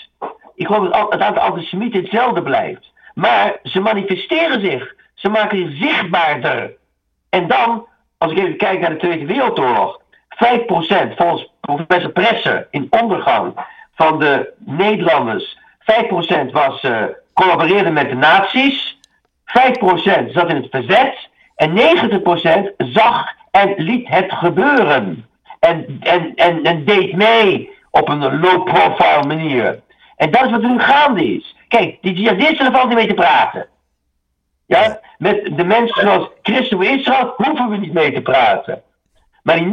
Ik 0.55 0.65
geloof 0.65 0.89
dat 0.89 1.11
het 1.11 1.21
aantal 1.21 1.43
antisemieten 1.43 2.01
hetzelfde 2.01 2.41
blijft. 2.41 2.91
Maar 3.13 3.59
ze 3.63 3.79
manifesteren 3.79 4.61
zich. 4.61 4.95
Ze 5.13 5.29
maken 5.29 5.57
zich 5.57 5.77
zichtbaarder. 5.77 6.73
En 7.29 7.47
dan, 7.47 7.87
als 8.17 8.31
ik 8.31 8.37
even 8.37 8.57
kijk 8.57 8.79
naar 8.79 8.89
de 8.89 8.97
Tweede 8.97 9.25
Wereldoorlog. 9.25 10.01
5% 10.29 11.15
volgens 11.15 11.51
professor 11.59 12.11
Presser 12.11 12.67
in 12.71 12.87
ondergang 12.89 13.53
van 13.95 14.19
de 14.19 14.53
Nederlanders. 14.57 15.57
5% 15.79 16.51
was, 16.51 16.83
uh, 16.83 17.03
collaboreerde 17.33 17.89
met 17.89 18.09
de 18.09 18.15
nazi's. 18.15 18.90
5% 20.27 20.31
zat 20.31 20.49
in 20.49 20.55
het 20.55 20.67
verzet. 20.69 21.29
En 21.55 21.77
90% 21.77 22.75
zag 22.77 23.25
en 23.51 23.73
liet 23.77 24.07
het 24.07 24.33
gebeuren 24.33 25.25
en, 25.59 25.97
en, 25.99 26.35
en, 26.35 26.63
en 26.63 26.85
deed 26.85 27.13
mee 27.15 27.69
op 27.91 28.09
een 28.09 28.39
low-profile 28.39 29.27
manier. 29.27 29.79
En 30.15 30.31
dat 30.31 30.45
is 30.45 30.51
wat 30.51 30.63
er 30.63 30.69
nu 30.69 30.79
gaande 30.79 31.35
is. 31.35 31.55
Kijk, 31.67 31.97
die 32.01 32.13
jihadisten 32.13 32.71
valt 32.71 32.87
niet 32.87 32.97
mee 32.97 33.07
te 33.07 33.13
praten. 33.13 33.67
Ja? 34.65 34.99
Met 35.17 35.57
de 35.57 35.63
mensen 35.63 36.01
zoals 36.01 36.29
Christen 36.41 36.81
Israël 36.81 37.33
hoeven 37.35 37.69
we 37.69 37.77
niet 37.77 37.93
mee 37.93 38.13
te 38.13 38.21
praten. 38.21 38.81
Maar 39.43 39.57
die 39.57 39.65
90%, 39.67 39.71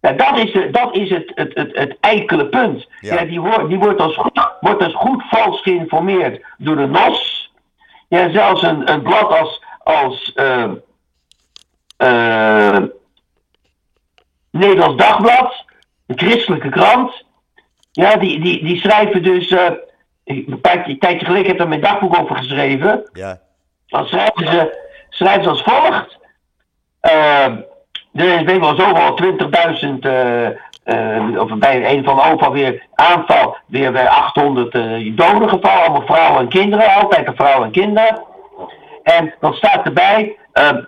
nou, 0.00 0.16
dat 0.16 0.38
is, 0.38 0.52
de, 0.52 0.70
dat 0.70 0.94
is 0.94 1.10
het, 1.10 1.32
het, 1.34 1.54
het, 1.54 1.76
het 1.76 1.96
eikele 2.00 2.46
punt. 2.46 2.88
Ja. 3.00 3.24
die, 3.24 3.40
wordt, 3.40 3.68
die 3.68 3.78
wordt, 3.78 4.00
als 4.00 4.16
goed, 4.16 4.52
wordt 4.60 4.82
als 4.82 4.94
goed 4.94 5.22
vals 5.28 5.62
geïnformeerd 5.62 6.44
door 6.58 6.76
de 6.76 6.86
NOS. 6.86 7.29
Ja, 8.10 8.30
zelfs 8.30 8.62
een, 8.62 8.92
een 8.92 9.02
blad 9.02 9.38
als, 9.38 9.62
als 9.78 10.32
uh, 10.36 10.70
uh, 11.98 12.78
Nederlands 14.50 14.96
Dagblad, 14.96 15.64
een 16.06 16.18
christelijke 16.18 16.68
krant. 16.68 17.24
Ja, 17.92 18.16
die, 18.16 18.40
die, 18.40 18.64
die 18.64 18.80
schrijven 18.80 19.22
dus. 19.22 19.50
Uh, 19.50 19.70
een 20.24 20.60
tijdje 20.98 21.26
geleden 21.26 21.42
heb 21.42 21.52
ik 21.52 21.58
daar 21.58 21.68
mijn 21.68 21.80
dagboek 21.80 22.18
over 22.18 22.36
geschreven. 22.36 23.08
Ja. 23.12 23.40
Dan 23.86 24.06
schrijven 24.06 24.46
ze, 24.46 24.78
schrijven 25.08 25.42
ze 25.42 25.48
als 25.48 25.62
volgt. 25.62 26.18
Uh, 27.02 27.44
er 28.12 28.50
is 28.50 28.58
wel 28.58 28.76
zoveel 28.76 29.18
20.000, 29.92 29.98
uh, 30.92 31.40
of 31.40 31.54
bij 31.58 31.94
een 31.94 32.04
van 32.04 32.16
de 32.16 32.22
overal 32.22 32.52
weer 32.52 32.86
aanval, 32.94 33.56
weer 33.66 33.92
bij 33.92 34.08
800 34.08 34.74
uh, 34.74 35.16
doden 35.16 35.48
gevallen, 35.48 35.82
allemaal 35.82 36.06
vrouwen 36.06 36.40
en 36.40 36.48
kinderen, 36.48 36.94
altijd 36.94 37.26
de 37.26 37.32
vrouwen 37.34 37.64
en 37.64 37.72
kinderen. 37.72 38.22
En 39.02 39.34
dan 39.40 39.54
staat 39.54 39.84
erbij, 39.84 40.36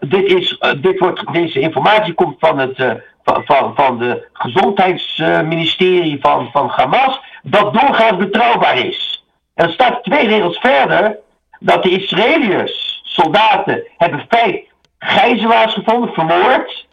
dit, 0.00 0.24
is, 0.24 0.58
dit 0.80 0.98
wordt, 0.98 1.32
deze 1.32 1.60
informatie 1.60 2.14
komt 2.14 2.36
van 2.38 2.58
het 2.58 3.02
van, 3.24 3.42
van, 3.44 3.74
van 3.74 3.98
de 3.98 4.28
gezondheidsministerie 4.32 6.18
van, 6.20 6.50
van 6.52 6.68
Hamas, 6.68 7.20
dat 7.42 7.74
doorgaans 7.74 8.16
betrouwbaar 8.16 8.78
is. 8.78 9.24
En 9.54 9.66
er 9.66 9.72
staat 9.72 10.04
twee 10.04 10.26
regels 10.26 10.58
verder 10.58 11.18
dat 11.60 11.82
de 11.82 11.90
Israëliërs, 11.90 13.00
soldaten, 13.04 13.82
hebben 13.96 14.26
vijf 14.28 14.60
gijzelaars 14.98 15.74
gevonden, 15.74 16.12
vermoord, 16.12 16.86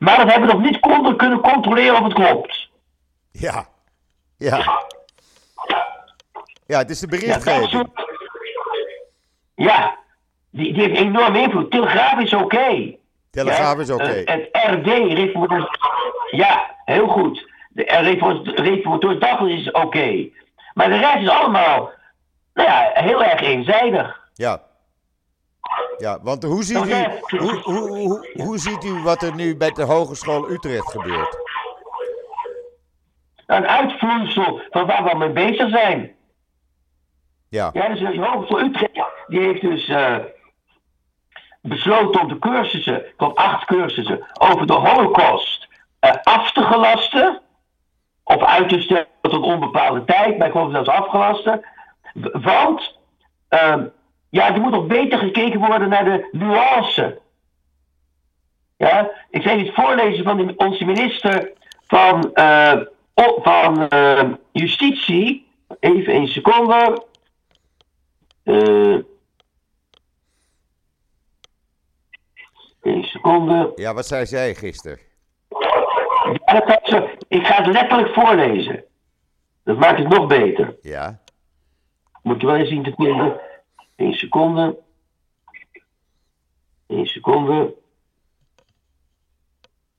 maar 0.00 0.16
dat 0.16 0.30
hebben 0.30 0.48
we 0.48 0.54
nog 0.54 0.62
niet 0.62 0.80
konden 0.80 1.16
kunnen 1.16 1.40
controleren 1.40 1.96
of 1.96 2.02
het 2.02 2.12
klopt. 2.12 2.68
Ja, 3.32 3.66
ja. 4.36 4.82
Ja, 6.66 6.78
het 6.78 6.90
is 6.90 7.00
de 7.00 7.06
berichtgeving. 7.06 7.88
Ja, 9.54 9.96
die, 10.50 10.72
die 10.72 10.82
heeft 10.82 11.00
enorm 11.00 11.34
invloed. 11.34 11.70
Telegraaf 11.70 12.20
is 12.20 12.34
oké. 12.34 12.96
Telegraaf 13.30 13.78
is 13.78 13.90
oké. 13.90 14.02
Okay. 14.02 14.22
Het 14.24 14.48
RD, 14.52 14.86
Reformators. 14.86 15.78
Ja, 16.30 16.76
heel 16.84 17.06
goed. 17.06 17.48
De 17.68 17.82
Reformators 18.54 19.18
Dagblad 19.18 19.50
is 19.50 19.70
oké. 19.70 20.28
Maar 20.74 20.88
de 20.88 20.96
rest 20.96 21.16
is 21.16 21.28
allemaal, 21.28 21.90
nou 22.54 22.68
ja, 22.68 22.90
heel 22.94 23.24
erg 23.24 23.40
eenzijdig. 23.40 24.28
Ja. 24.34 24.62
Ja, 26.00 26.18
want 26.22 26.42
hoe 26.42 26.62
ziet, 26.62 26.86
u, 26.86 26.94
hoe, 27.38 27.60
hoe, 27.62 27.88
hoe, 27.88 28.42
hoe 28.42 28.58
ziet 28.58 28.84
u 28.84 29.02
wat 29.02 29.22
er 29.22 29.34
nu 29.34 29.56
bij 29.56 29.70
de 29.70 29.82
Hogeschool 29.82 30.50
Utrecht 30.50 30.90
gebeurt? 30.90 31.38
Een 33.46 33.66
uitvloeisel 33.66 34.60
van 34.70 34.86
waar 34.86 35.04
we 35.04 35.16
mee 35.16 35.32
bezig 35.32 35.70
zijn. 35.70 36.14
Ja. 37.48 37.70
Ja, 37.72 37.88
dus 37.88 37.98
de 37.98 38.26
Hogeschool 38.26 38.60
Utrecht, 38.60 39.08
die 39.26 39.40
heeft 39.40 39.60
dus... 39.60 39.88
Uh, 39.88 40.16
besloten 41.62 42.20
om 42.20 42.28
de 42.28 42.38
cursussen, 42.38 43.04
tot 43.16 43.34
acht 43.36 43.64
cursussen, 43.64 44.26
over 44.38 44.66
de 44.66 44.72
holocaust 44.72 45.68
uh, 46.00 46.10
af 46.22 46.52
te 46.52 46.62
gelasten. 46.62 47.40
Of 48.24 48.42
uit 48.42 48.68
te 48.68 48.80
stellen 48.80 49.06
tot 49.22 49.42
onbepaalde 49.42 50.04
tijd, 50.04 50.38
maar 50.38 50.46
ik 50.46 50.52
geloof 50.52 50.72
zelfs 50.72 50.88
afgelasten. 50.88 51.64
Want 52.32 52.98
uh, 53.50 53.76
ja, 54.30 54.54
er 54.54 54.60
moet 54.60 54.70
nog 54.70 54.86
beter 54.86 55.18
gekeken 55.18 55.60
worden 55.60 55.88
naar 55.88 56.04
de 56.04 56.28
nuance. 56.32 57.20
Ja, 58.76 59.10
ik 59.30 59.42
zal 59.42 59.58
iets 59.58 59.74
voorlezen 59.74 60.24
van 60.24 60.36
de, 60.36 60.56
onze 60.56 60.84
minister 60.84 61.52
van, 61.86 62.30
uh, 62.34 62.80
van 63.42 63.88
Justitie. 64.52 65.48
Even 65.80 66.14
een 66.14 66.28
seconde. 66.28 67.04
Uh, 68.44 68.98
Een 72.82 73.04
seconde. 73.04 73.72
Ja, 73.74 73.94
wat 73.94 74.06
zei 74.06 74.26
zij 74.26 74.54
gisteren? 74.54 74.98
Ja, 76.44 76.80
ik 77.28 77.46
ga 77.46 77.62
het 77.62 77.66
letterlijk 77.66 78.14
voorlezen. 78.14 78.84
Dat 79.64 79.78
maakt 79.78 79.98
het 79.98 80.08
nog 80.08 80.26
beter. 80.26 80.76
Ja. 80.82 81.20
Moet 82.22 82.40
je 82.40 82.46
wel 82.46 82.56
eens 82.56 82.68
zien 82.68 82.82
te 82.82 82.92
vinden. 82.96 83.40
Eén 84.00 84.14
seconde. 84.14 84.78
Eén 86.86 87.06
seconde. 87.06 87.74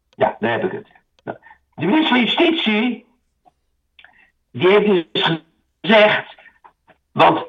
Ja, 0.10 0.38
daar 0.40 0.52
heb 0.52 0.64
ik 0.64 0.72
het. 0.72 0.88
Nou, 1.24 1.38
De 1.76 1.86
minister 1.86 2.08
van 2.08 2.20
Justitie, 2.20 3.06
die 4.52 4.68
heeft 4.68 5.14
dus 5.14 5.42
gezegd, 5.82 6.36
want 7.12 7.46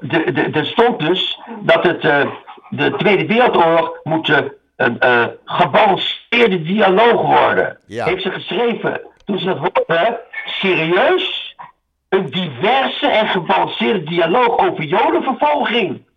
er 0.54 0.66
stond 0.66 0.98
dus 0.98 1.40
dat 1.60 1.84
het 1.84 2.04
eh, 2.04 2.30
de 2.70 2.94
Tweede 2.96 3.26
Wereldoorlog 3.26 4.00
moet 4.02 4.28
eh, 4.28 4.38
een 4.76 4.98
eh, 4.98 5.26
gebalanceerde 5.44 6.62
dialoog 6.62 7.22
worden. 7.22 7.78
Ja. 7.86 8.04
Heeft 8.04 8.22
ze 8.22 8.30
geschreven 8.30 9.00
toen 9.24 9.38
ze 9.38 9.44
dat 9.44 9.58
hoorden, 9.58 10.20
serieus, 10.44 11.56
een 12.08 12.26
diverse 12.30 13.06
en 13.06 13.28
gebalanceerde 13.28 14.02
dialoog 14.02 14.58
over 14.58 14.84
jodenvervolging. 14.84 16.10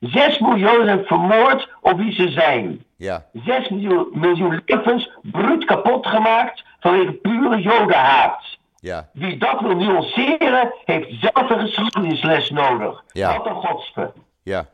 Zes 0.00 0.38
miljoen 0.38 0.84
zijn 0.84 1.04
vermoord 1.04 1.68
op 1.80 1.98
wie 1.98 2.12
ze 2.12 2.28
zijn. 2.30 2.84
Ja. 2.96 3.24
6 3.32 3.68
miljoen, 3.68 4.08
miljoen 4.12 4.62
levens 4.66 5.10
bruut 5.22 5.64
kapot 5.64 6.06
gemaakt 6.06 6.64
vanwege 6.80 7.12
pure 7.12 7.60
jodenhaat. 7.60 8.58
Ja. 8.76 9.08
Wie 9.12 9.36
dat 9.36 9.60
wil 9.60 9.76
nuanceren, 9.76 10.74
heeft 10.84 11.08
zelf 11.20 11.50
een 11.50 11.60
geschiedenisles 11.60 12.50
nodig. 12.50 13.02
Ja. 13.12 13.36
Wat 13.36 13.46
een 13.46 13.54
godspe. 13.54 14.12
Ja. 14.42 14.66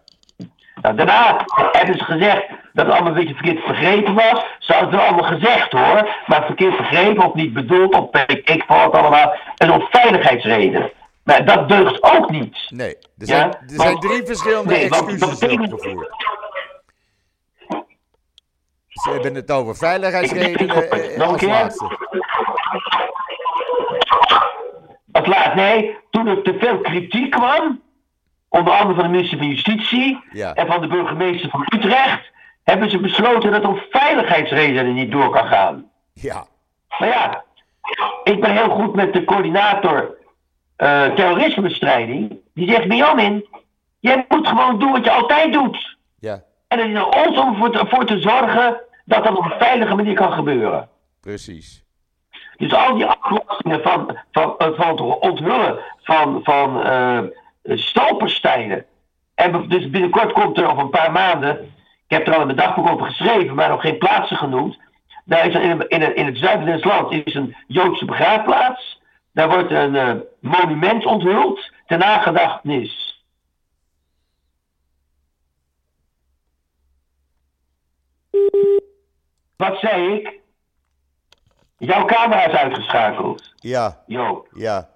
Nou, 0.83 0.97
daarna 0.97 1.45
hebben 1.73 1.99
ze 1.99 2.05
gezegd 2.05 2.49
dat 2.73 2.87
het 2.87 2.95
allemaal 2.95 3.09
een 3.09 3.19
beetje 3.19 3.35
verkeerd 3.35 3.65
vergeten 3.65 4.15
was. 4.15 4.45
Ze 4.59 4.73
hadden 4.73 4.91
het 4.91 4.99
wel 4.99 5.09
allemaal 5.09 5.39
gezegd 5.39 5.73
hoor, 5.73 6.09
maar 6.27 6.45
verkeerd 6.45 6.75
vergeten 6.75 7.25
of 7.25 7.35
niet 7.35 7.53
bedoeld 7.53 7.95
of 7.95 8.09
weet 8.11 8.51
ik 8.51 8.65
voor 8.67 8.77
wat 8.77 8.93
allemaal. 8.93 9.35
En 9.57 9.73
om 9.73 9.87
veiligheidsreden. 9.91 10.91
Maar 11.27 11.45
dat 11.45 11.69
deugt 11.69 12.03
ook 12.03 12.31
niet. 12.31 12.67
Nee. 12.71 12.89
Er 12.97 12.99
Ja, 13.17 13.25
zijn, 13.27 13.51
er 13.51 13.59
zijn 13.67 13.89
want- 13.89 14.03
drie 14.03 14.25
verschillende 14.27 14.73
Nee, 14.73 14.85
excuses 14.85 15.73
opgevoerd. 15.73 16.15
Ze 18.89 19.11
hebben 19.11 19.35
het 19.35 19.51
over 19.51 19.77
veiligheidsredenen 19.77 20.91
eh, 20.91 21.19
Nog 21.19 21.27
een 21.29 21.33
als 21.33 21.37
keer? 21.41 21.49
laatste. 21.49 21.99
Wat 25.07 25.27
laat, 25.27 25.55
nee, 25.55 25.97
toen 26.11 26.27
er 26.27 26.43
te 26.43 26.57
veel 26.59 26.81
kritiek 26.81 27.31
kwam, 27.31 27.83
onder 28.49 28.73
andere 28.73 28.95
van 28.95 29.05
de 29.05 29.11
minister 29.11 29.39
van 29.39 29.47
Justitie 29.49 30.21
Ja. 30.33 30.55
en 30.55 30.67
van 30.67 30.81
de 30.81 30.87
burgemeester 30.87 31.51
van 31.51 31.67
Utrecht, 31.75 32.31
hebben 32.65 32.91
ze 32.91 32.99
besloten 33.01 33.51
dat 33.51 33.65
om 33.65 33.83
veiligheidsredenen 33.91 34.95
niet 34.95 35.11
door 35.13 35.31
kan 35.31 35.47
gaan. 35.47 35.91
Ja. 36.13 36.47
Maar 36.99 37.09
ja, 37.09 37.45
ik 38.25 38.41
ben 38.41 38.51
heel 38.57 38.69
goed 38.71 38.95
met 38.95 39.13
de 39.13 39.25
coördinator 39.25 40.16
eh, 40.77 41.15
terrorismebestrijding. 41.15 42.39
Die 42.55 42.71
zegt, 42.71 42.89
Benjamin, 42.89 43.47
jij 44.01 44.25
moet 44.29 44.49
gewoon 44.49 44.79
doen 44.79 44.93
wat 44.93 45.05
je 45.05 45.11
altijd 45.11 45.53
doet. 45.53 45.97
Ja. 46.19 46.43
En 46.69 46.79
het 46.79 46.89
is 46.89 46.97
aan 46.97 47.27
ons 47.27 47.39
om 47.39 47.57
voor 47.89 48.05
te, 48.05 48.21
zorgen 48.21 48.81
dat 49.05 49.25
dat 49.25 49.37
op 49.37 49.45
een 49.45 49.59
veilige 49.59 49.95
manier 49.95 50.15
kan 50.15 50.33
gebeuren. 50.33 50.89
Precies. 51.21 51.85
Dus 52.57 52.75
al 52.75 52.95
die 52.95 53.07
aflastingen 53.07 53.83
van, 53.83 54.19
van, 54.31 54.55
eh, 54.59 54.69
van 54.73 54.89
het 54.89 55.01
onthullen 55.01 55.79
van, 56.03 56.41
van 56.43 56.83
stalperstijnen. 57.63 58.85
En 59.35 59.69
dus 59.69 59.91
binnenkort 59.91 60.33
komt 60.33 60.59
er 60.59 60.71
over 60.71 60.83
een 60.83 60.91
paar 60.91 61.13
maanden. 61.13 61.75
Ik 62.09 62.17
heb 62.17 62.27
er 62.27 62.35
al 62.35 62.41
in 62.41 62.47
mijn 62.47 62.59
dagboek 62.59 62.89
over 62.89 63.07
geschreven, 63.07 63.55
maar 63.55 63.69
nog 63.69 63.81
geen 63.81 63.99
plaatsen 63.99 64.37
genoemd. 64.37 64.79
Daar 65.25 65.47
is 65.47 65.55
er 65.55 65.63
in, 65.63 65.89
in, 65.89 66.17
in 66.17 66.27
het 66.27 66.39
zuiden 66.39 66.65
van 66.65 66.75
het 66.75 66.85
land 66.85 67.27
is 67.27 67.35
een 67.35 67.57
Joodse 67.67 68.05
begraafplaats. 68.05 68.96
Daar 69.37 69.49
wordt 69.49 69.71
een 69.71 69.97
eh, 69.97 70.15
monument 70.41 71.05
onthuld 71.05 71.73
ter 71.87 71.99
nagedachtenis. 71.99 73.25
Wat 79.57 79.79
zei 79.79 80.15
ik? 80.15 80.41
Jouw 81.79 82.05
camera 82.05 82.47
is 82.47 82.55
uitgeschakeld. 82.55 83.53
Ja. 83.57 84.03
Jo. 84.07 84.47
Ja. 84.53 84.89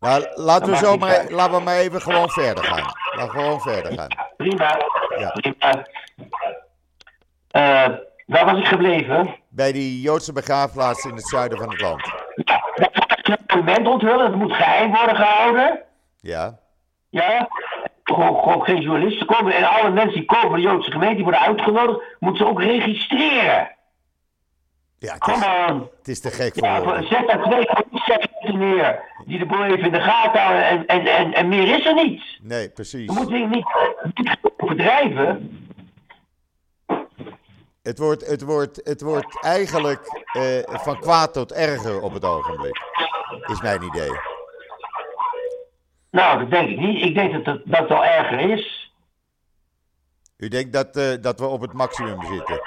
Nou, 0.00 0.26
laten 0.34 0.70
we, 0.70 0.76
zo 0.76 0.96
maar, 0.96 1.30
laten 1.30 1.58
we 1.58 1.64
maar 1.64 1.76
even 1.76 2.02
gewoon 2.02 2.28
verder 2.28 2.64
gaan. 2.64 2.94
Laten 3.14 3.34
we 3.34 3.40
gewoon 3.40 3.60
verder 3.60 3.92
gaan. 3.92 4.28
Prima. 4.36 4.78
Ja. 5.18 5.30
Prima. 5.30 5.86
Eh, 7.50 7.96
waar 8.26 8.44
was 8.44 8.58
ik 8.58 8.66
gebleven? 8.66 9.36
Bij 9.48 9.72
die 9.72 10.00
Joodse 10.00 10.32
begraafplaats 10.32 11.04
in 11.04 11.14
het 11.14 11.28
zuiden 11.28 11.58
van 11.58 11.70
het 11.70 11.80
land. 11.80 12.21
Dat 12.74 12.94
moet 12.94 13.28
een 13.28 13.36
monument 13.46 13.88
onthullen. 13.88 14.30
Dat 14.30 14.34
moet 14.34 14.52
geheim 14.52 14.94
worden 14.94 15.16
gehouden. 15.16 15.80
Ja. 16.20 16.58
Ja. 17.10 17.48
Gewoon, 18.04 18.42
gewoon 18.42 18.62
geen 18.64 18.80
journalisten 18.80 19.26
komen. 19.26 19.54
En 19.54 19.64
alle 19.64 19.90
mensen 19.90 20.14
die 20.14 20.24
komen 20.24 20.48
van 20.48 20.56
de 20.56 20.66
Joodse 20.66 20.90
gemeente, 20.90 21.14
die 21.14 21.24
worden 21.24 21.40
uitgenodigd, 21.40 22.00
moeten 22.18 22.44
ze 22.44 22.50
ook 22.50 22.62
registreren. 22.62 23.70
Ja, 24.98 25.14
het 25.18 25.28
is, 25.28 25.44
het 25.98 26.08
is 26.08 26.20
te 26.20 26.30
gek 26.30 26.54
voor 26.54 26.68
Ja, 26.68 27.02
zet 27.02 27.26
daar 27.26 27.42
twee 27.42 27.64
politieagenten 27.64 28.58
neer. 28.58 29.02
Die 29.26 29.38
de 29.38 29.46
boel 29.46 29.64
even 29.64 29.84
in 29.84 29.92
de 29.92 30.00
gaten 30.00 30.40
houden. 30.40 30.64
En, 30.64 30.86
en, 30.86 31.06
en, 31.06 31.34
en 31.34 31.48
meer 31.48 31.78
is 31.78 31.86
er 31.86 31.94
niet. 31.94 32.22
Nee, 32.42 32.70
precies. 32.70 33.06
We 33.06 33.12
moeten 33.12 33.50
niet, 33.50 33.66
niet 34.14 34.38
overdrijven. 34.56 35.51
Het 37.82 37.98
wordt, 37.98 38.26
het 38.26 38.42
wordt, 38.42 38.80
het 38.84 39.00
wordt 39.00 39.44
eigenlijk 39.44 40.22
eh, 40.32 40.58
van 40.64 41.00
kwaad 41.00 41.32
tot 41.32 41.52
erger 41.52 42.00
op 42.00 42.12
het 42.12 42.24
ogenblik. 42.24 42.80
Is 43.46 43.60
mijn 43.60 43.82
idee. 43.82 44.10
Nou, 46.10 46.38
dat 46.38 46.50
denk 46.50 46.68
ik 46.70 46.78
niet. 46.78 47.02
Ik 47.02 47.14
denk 47.14 47.32
dat 47.32 47.54
het, 47.54 47.62
dat 47.64 47.88
wel 47.88 48.04
erger 48.04 48.50
is. 48.50 48.92
U 50.36 50.48
denkt 50.48 50.72
dat, 50.72 50.96
eh, 50.96 51.12
dat 51.20 51.38
we 51.40 51.46
op 51.46 51.60
het 51.60 51.72
maximum 51.72 52.22
zitten? 52.22 52.60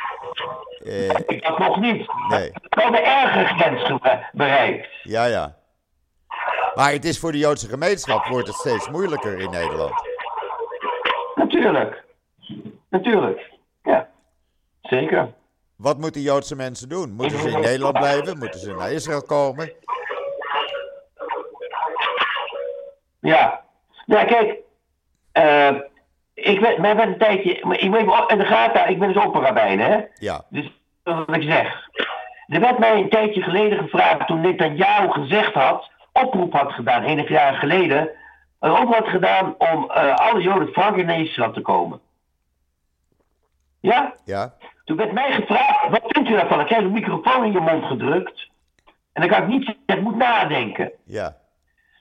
Eh, 0.79 1.09
Ik 1.09 1.43
dat 1.43 1.59
nog 1.59 1.79
niet. 1.79 2.07
nee. 2.29 2.51
Wel 2.69 2.91
de 2.91 2.99
erge 3.01 3.45
grens 3.45 3.91
bereikt. 4.31 4.87
Ja, 5.03 5.25
ja. 5.25 5.55
Maar 6.75 6.91
het 6.91 7.05
is 7.05 7.19
voor 7.19 7.31
de 7.31 7.37
Joodse 7.37 7.67
gemeenschap 7.67 8.25
wordt 8.25 8.47
het 8.47 8.55
steeds 8.55 8.89
moeilijker 8.89 9.39
in 9.39 9.49
Nederland. 9.49 9.93
Natuurlijk. 11.35 12.03
Natuurlijk. 12.89 13.51
Ja. 13.83 14.09
Zeker. 14.87 15.33
Wat 15.75 15.97
moeten 15.97 16.21
Joodse 16.21 16.55
mensen 16.55 16.89
doen? 16.89 17.11
Moeten 17.13 17.39
ze 17.39 17.49
in 17.49 17.59
Nederland 17.61 17.97
blijven? 17.97 18.37
Moeten 18.37 18.59
ze 18.59 18.73
naar 18.73 18.91
Israël 18.91 19.21
komen? 19.21 19.71
Ja. 23.19 23.63
Nou, 24.05 24.27
kijk. 24.27 24.57
eh 25.31 25.75
ik 26.33 26.61
ben, 26.61 26.81
werd 26.81 27.07
een 27.07 27.17
tijdje. 27.17 27.51
Ik 27.53 27.91
ben 27.91 28.27
in 28.27 28.37
de 28.37 28.45
gaten. 28.45 28.89
Ik 28.89 28.99
ben 28.99 29.13
dus 29.13 29.23
opperrabijn, 29.23 29.79
hè? 29.79 29.99
Ja, 30.13 30.45
Dus 30.49 30.71
dat 31.03 31.17
is 31.19 31.25
wat 31.25 31.35
ik 31.35 31.43
zeg. 31.51 31.89
Er 32.47 32.59
werd 32.59 32.77
mij 32.79 32.97
een 32.97 33.09
tijdje 33.09 33.41
geleden 33.41 33.77
gevraagd 33.77 34.27
toen 34.27 34.41
Netanyahu 34.41 35.11
gezegd 35.11 35.53
had, 35.53 35.91
oproep 36.11 36.53
had 36.53 36.71
gedaan, 36.71 37.03
enig 37.03 37.29
jaar 37.29 37.53
geleden, 37.53 38.09
een 38.59 38.71
oproep 38.71 38.93
had 38.93 39.07
gedaan 39.07 39.55
om 39.57 39.91
eh, 39.91 40.15
alle 40.15 40.41
Joden 40.41 40.67
Frankrijk 40.67 41.07
naar 41.07 41.19
Israël 41.19 41.51
te 41.51 41.61
komen. 41.61 41.99
Ja? 43.79 44.13
ja, 44.25 44.53
Toen 44.85 44.97
werd 44.97 45.11
mij 45.11 45.31
gevraagd, 45.31 45.89
wat 45.89 46.01
vindt 46.07 46.29
u 46.29 46.33
daarvan? 46.33 46.65
Krijg 46.65 46.81
je 46.81 46.87
een 46.87 46.93
microfoon 46.93 47.45
in 47.45 47.51
je 47.51 47.59
mond 47.59 47.85
gedrukt. 47.85 48.49
En 49.13 49.21
dan 49.21 49.29
kan 49.29 49.41
ik 49.41 49.47
niet 49.47 49.63
zeggen, 49.65 49.83
ik 49.85 50.01
moet 50.01 50.15
nadenken. 50.15 50.91
ja, 51.05 51.35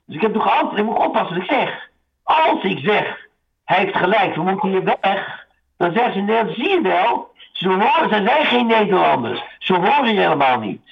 Dus 0.07 0.17
ik 0.17 0.23
heb 0.23 0.33
toen 0.33 0.43
geantwoord, 0.43 0.79
ik 0.79 0.85
moet 0.85 0.99
oppassen 0.99 1.37
wat 1.39 1.45
ik 1.45 1.51
zeg. 1.51 1.89
Als 2.23 2.63
ik 2.63 2.79
zeg, 2.79 3.27
hij 3.65 3.79
heeft 3.79 3.97
gelijk, 3.97 4.35
we 4.35 4.43
moeten 4.43 4.69
hier 4.69 4.85
weg. 4.85 5.47
Dan 5.77 5.93
zeggen 5.93 6.13
ze, 6.13 6.21
nee, 6.21 6.55
zie 6.55 6.69
je 6.69 6.81
wel. 6.81 7.33
Ze, 7.53 7.69
horen, 7.69 8.09
ze 8.09 8.23
zijn 8.27 8.47
geen 8.47 8.67
Nederlanders. 8.67 9.43
Ze 9.59 9.75
horen 9.75 10.15
je 10.15 10.21
helemaal 10.21 10.59
niet. 10.59 10.83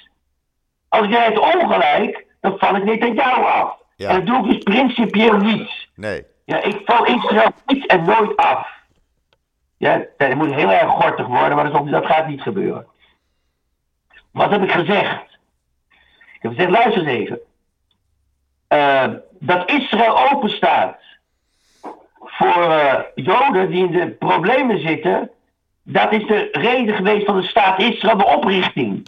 Als 0.89 1.07
jij 1.07 1.25
het 1.25 1.39
ongelijk, 1.39 2.25
dan 2.41 2.57
val 2.57 2.75
ik 2.75 2.83
niet 2.83 3.01
aan 3.03 3.13
jou 3.13 3.43
af. 3.45 3.75
Ja. 3.95 4.09
En 4.09 4.15
dat 4.15 4.25
doe 4.25 4.37
ik 4.37 4.43
dus 4.53 4.63
principieel 4.63 5.37
niet. 5.37 5.87
nee, 5.95 6.25
Ja, 6.45 6.61
ik 6.61 6.81
val 6.85 7.05
Israël 7.05 7.51
niet 7.65 7.85
en 7.85 8.03
nooit 8.03 8.35
af. 8.35 8.67
Ja, 9.83 10.05
het 10.17 10.35
moet 10.35 10.53
heel 10.53 10.71
erg 10.71 10.89
gortig 10.91 11.27
worden, 11.27 11.55
maar 11.55 11.71
dat, 11.91 12.05
gaat 12.05 12.27
niet 12.27 12.41
gebeuren. 12.41 12.85
Wat 14.31 14.49
heb 14.49 14.63
ik 14.63 14.71
gezegd? 14.71 15.21
Ik 16.33 16.39
heb 16.41 16.51
gezegd, 16.51 16.69
luister 16.71 17.07
eens 17.07 17.19
even. 17.19 17.39
Eh, 18.67 19.07
dat 19.39 19.69
Israël 19.71 20.31
open 20.31 20.49
staat 20.49 20.97
voor 22.19 22.63
eh, 22.63 22.99
Joden 23.15 23.69
die 23.71 23.85
in 23.85 23.91
de 23.91 24.09
problemen 24.09 24.79
zitten, 24.79 25.29
dat 25.83 26.11
is 26.11 26.27
de 26.27 26.47
reden 26.51 26.95
geweest 26.95 27.25
van 27.25 27.41
de 27.41 27.47
staat 27.47 27.79
Israël, 27.79 28.17
de 28.17 28.25
oprichting. 28.25 29.07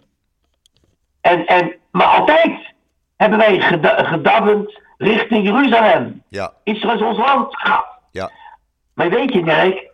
En, 1.22 1.46
en, 1.46 1.76
maar 1.92 2.08
altijd 2.08 2.74
hebben 3.18 3.40
wij 3.40 3.60
geda- 3.60 4.04
gedabbeld 4.04 4.80
richting 4.98 5.46
Jeruzalem. 5.46 6.24
ja, 6.30 6.54
Israël 6.64 6.96
is 6.96 7.02
ons 7.02 7.18
land. 7.18 7.56
ja, 8.12 8.32
Maar 8.94 9.10
weet 9.10 9.34
je, 9.34 9.44
Dirk, 9.44 9.94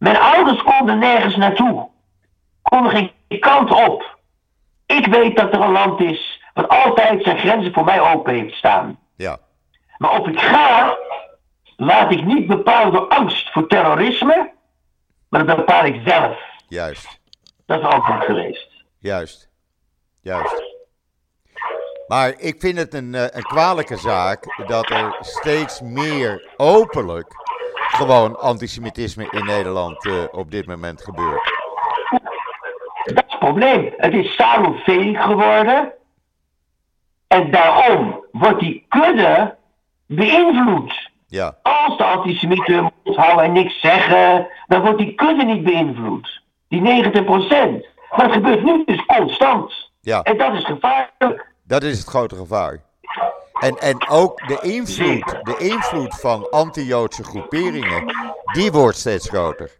mijn 0.00 0.16
ouders 0.16 0.62
konden 0.62 0.98
nergens 0.98 1.36
naartoe. 1.36 1.88
Konden 2.62 2.90
geen 2.90 3.40
kant 3.40 3.70
op. 3.70 4.18
Ik 4.86 5.06
weet 5.06 5.36
dat 5.36 5.54
er 5.54 5.60
een 5.60 5.72
land 5.72 6.00
is 6.00 6.42
wat 6.54 6.68
altijd 6.68 7.22
zijn 7.22 7.38
grenzen 7.38 7.72
voor 7.72 7.84
mij 7.84 8.00
open 8.00 8.34
heeft 8.34 8.54
staan. 8.54 8.98
Ja. 9.16 9.38
Maar 9.98 10.20
of 10.20 10.26
ik 10.26 10.40
ga, 10.40 10.96
laat 11.76 12.12
ik 12.12 12.24
niet 12.24 12.46
bepalen 12.46 12.92
door 12.92 13.08
angst 13.08 13.52
voor 13.52 13.66
terrorisme, 13.66 14.52
maar 15.28 15.46
dat 15.46 15.56
bepaal 15.56 15.84
ik 15.84 16.00
zelf. 16.04 16.38
Juist. 16.68 17.20
Dat 17.66 17.78
is 17.78 17.86
altijd 17.86 18.24
geweest. 18.24 18.68
Juist. 18.98 19.50
Juist. 20.20 20.62
Maar 22.06 22.34
ik 22.38 22.60
vind 22.60 22.78
het 22.78 22.94
een, 22.94 23.14
eh, 23.14 23.24
een 23.30 23.42
kwalijke 23.42 23.96
zaak 23.96 24.64
dat 24.66 24.90
er 24.90 25.16
steeds 25.20 25.80
meer 25.80 26.52
openlijk 26.56 27.34
gewoon 28.00 28.38
antisemitisme 28.38 29.28
in 29.30 29.44
Nederland 29.44 30.04
uh, 30.04 30.14
op 30.30 30.50
dit 30.50 30.66
moment 30.66 31.02
gebeurt. 31.02 31.52
Dat 33.04 33.24
is 33.26 33.32
het 33.32 33.38
probleem. 33.38 33.92
Het 33.96 34.14
is 34.14 34.34
salonveeg 34.34 35.22
geworden. 35.22 35.92
En 37.26 37.50
daarom 37.50 38.24
wordt 38.32 38.60
die 38.60 38.86
kudde 38.88 39.56
beïnvloed. 40.06 41.10
Ja. 41.26 41.56
Als 41.62 41.96
de 41.96 42.04
antisemieten 42.04 42.92
houden 43.04 43.44
en 43.44 43.52
niks 43.52 43.80
zeggen, 43.80 44.48
dan 44.66 44.80
wordt 44.80 44.98
die 44.98 45.14
kudde 45.14 45.44
niet 45.44 45.64
beïnvloed. 45.64 46.42
Die 46.68 46.80
90% 46.80 47.20
Maar 48.10 48.24
het 48.24 48.32
gebeurt 48.32 48.64
nu 48.64 48.84
dus 48.84 49.04
constant. 49.06 49.90
Ja. 50.00 50.22
En 50.22 50.38
dat 50.38 50.54
is 50.54 50.64
gevaarlijk. 50.64 51.52
Dat 51.62 51.82
is 51.82 51.98
het 51.98 52.08
grote 52.08 52.36
gevaar. 52.36 52.82
En, 53.60 53.78
en 53.78 54.08
ook 54.08 54.48
de 54.48 54.58
invloed, 54.60 55.38
de 55.42 55.56
invloed 55.58 56.20
van 56.20 56.50
anti-Joodse 56.50 57.24
groeperingen, 57.24 58.14
die 58.52 58.72
wordt 58.72 58.96
steeds 58.96 59.28
groter. 59.28 59.70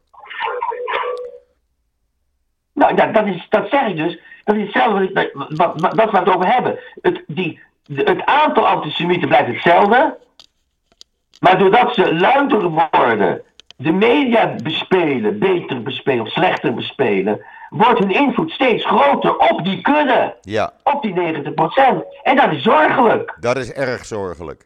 Nou, 2.72 2.94
dat, 2.94 3.14
dat, 3.14 3.26
is, 3.26 3.46
dat 3.48 3.68
zeg 3.70 3.86
ik 3.86 3.96
dus. 3.96 4.18
Dat 4.44 4.56
is 4.56 4.62
hetzelfde 4.62 5.10
wat, 5.12 5.46
wat, 5.48 5.80
wat, 5.80 5.94
wat 5.94 6.10
we 6.10 6.18
het 6.18 6.28
over 6.28 6.52
hebben. 6.52 6.78
Het, 7.00 7.22
die, 7.26 7.60
het 7.94 8.24
aantal 8.24 8.66
antisemieten 8.66 9.28
blijft 9.28 9.48
hetzelfde. 9.48 10.18
Maar 11.40 11.58
doordat 11.58 11.94
ze 11.94 12.14
luider 12.14 12.62
worden, 12.68 13.42
de 13.76 13.92
media 13.92 14.54
bespelen, 14.62 15.38
beter 15.38 15.82
bespelen 15.82 16.20
of 16.20 16.32
slechter 16.32 16.74
bespelen, 16.74 17.44
wordt 17.70 17.98
hun 17.98 18.10
invloed 18.10 18.50
steeds 18.50 18.86
groter 18.86 19.36
op 19.36 19.64
die 19.64 19.80
kudde. 19.80 20.36
Ja. 20.40 20.72
Op 20.82 21.02
die 21.02 21.14
90%. 21.14 21.16
En 22.22 22.36
dat 22.36 22.52
is 22.52 22.62
zorgelijk. 22.62 23.36
Dat 23.40 23.56
is 23.56 23.72
erg 23.72 24.06
zorgelijk. 24.06 24.64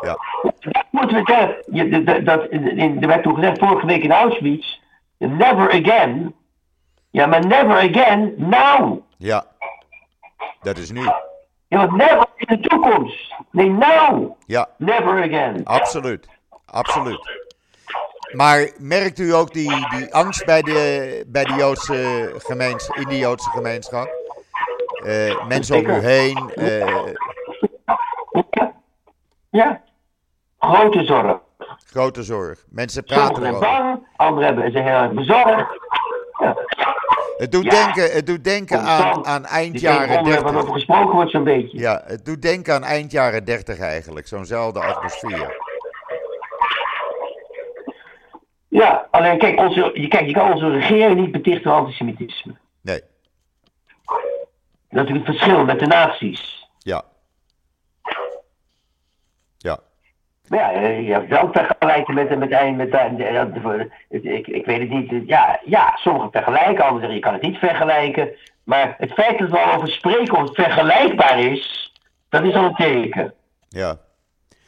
Ja. 0.00 0.18
Dat 0.42 0.84
moeten 0.90 1.24
we. 1.24 2.02
Dat, 2.04 2.24
dat, 2.24 2.50
in, 2.50 3.02
er 3.02 3.08
werd 3.08 3.22
toen 3.22 3.34
gezegd 3.34 3.58
vorige 3.58 3.86
week 3.86 4.02
in 4.02 4.12
Auschwitz. 4.12 4.80
Never 5.18 5.70
again. 5.70 6.34
Ja, 7.10 7.26
maar 7.26 7.46
never 7.46 7.76
again 7.76 8.34
now. 8.36 9.00
Ja. 9.16 9.44
Dat 10.62 10.78
is 10.78 10.90
nu. 10.90 11.02
Ja, 11.68 11.86
maar 11.86 11.92
never 11.92 12.26
in 12.36 12.56
de 12.56 12.68
toekomst. 12.68 13.34
Nee, 13.50 13.70
now. 13.70 14.30
Ja. 14.46 14.68
Never 14.76 15.22
again. 15.22 15.64
Absoluut. 15.64 16.28
Absoluut. 16.66 17.30
Maar 18.32 18.70
merkt 18.78 19.18
u 19.18 19.34
ook 19.34 19.52
die, 19.52 19.86
die 19.90 20.14
angst 20.14 20.44
bij 20.44 20.62
de, 20.62 21.24
bij 21.26 21.44
de 21.44 21.52
Joodse 21.52 22.32
gemeenschap, 22.36 22.96
in 22.96 23.08
de 23.08 23.18
Joodse 23.18 23.50
gemeenschap? 23.50 24.08
Uh, 25.04 25.46
mensen 25.46 25.76
om 25.76 25.86
u 25.86 25.92
heen. 25.92 26.50
Uh... 26.56 27.06
Ja. 29.50 29.82
Grote 30.58 31.04
zorg. 31.04 31.38
Grote 31.86 32.22
zorg. 32.22 32.64
Mensen 32.68 33.04
praten 33.04 33.34
Sommigen 33.34 33.58
zijn 33.58 33.82
bang, 33.82 34.06
anderen 34.16 34.44
hebben 34.44 34.72
zich 34.72 34.82
heel 34.82 34.92
erg 34.92 35.12
bezorgd. 35.12 35.80
Ja. 36.38 36.56
Het 37.36 37.52
doet 37.52 37.70
denken, 37.70 38.12
het 38.12 38.26
doet 38.26 38.44
denken 38.44 38.80
aan, 38.80 39.26
aan 39.26 39.44
eind 39.44 39.80
jaren 39.80 40.24
30. 40.24 40.42
Waar 40.42 40.56
over 40.56 40.72
gesproken 40.72 41.14
wordt 41.14 41.30
zo'n 41.30 41.44
beetje. 41.44 41.78
Ja, 41.78 42.02
het 42.04 42.24
doet 42.24 42.42
denken 42.42 42.74
aan 42.74 42.84
eind 42.84 43.12
jaren 43.12 43.44
30 43.44 43.78
eigenlijk. 43.78 44.26
Zo'nzelfde 44.26 44.80
atmosfeer. 44.80 45.61
Ja, 48.72 49.06
alleen 49.10 49.38
kijk, 49.38 49.58
onze, 49.58 50.06
kijk, 50.08 50.26
je 50.26 50.32
kan 50.32 50.52
onze 50.52 50.70
regering 50.70 51.20
niet 51.20 51.32
betichten 51.32 51.62
van 51.62 51.72
antisemitisme. 51.72 52.54
Nee. 52.82 53.00
Dat 54.06 54.16
is 54.88 54.88
natuurlijk 54.88 55.26
het 55.26 55.36
verschil 55.36 55.64
met 55.64 55.78
de 55.78 55.86
nazi's. 55.86 56.68
Ja. 56.78 57.02
Ja. 59.58 59.78
Maar 60.48 60.58
ja, 60.58 60.72
eh, 60.72 61.06
je 61.06 61.12
hebt 61.12 61.28
wel 61.28 61.52
vergelijken 61.52 62.14
met, 62.14 62.38
met, 62.38 62.50
met, 62.50 62.76
met, 62.76 63.62
met 63.62 63.90
ik, 64.08 64.46
ik 64.46 64.66
weet 64.66 64.80
het 64.80 64.90
niet. 64.90 65.28
Ja, 65.28 65.60
ja, 65.64 65.96
sommigen 65.96 66.30
vergelijken, 66.30 66.84
anderen 66.84 66.98
zeggen 66.98 67.14
je 67.14 67.20
kan 67.20 67.32
het 67.32 67.42
niet 67.42 67.58
vergelijken. 67.58 68.36
Maar 68.64 68.94
het 68.98 69.12
feit 69.12 69.38
dat 69.38 69.50
we 69.50 69.58
al 69.58 69.74
over 69.74 69.88
spreken 69.88 70.36
of 70.36 70.42
het 70.42 70.54
vergelijkbaar 70.54 71.40
is, 71.40 71.92
dat 72.28 72.42
is 72.42 72.54
al 72.54 72.64
een 72.64 72.74
teken. 72.74 73.34
Ja. 73.68 73.96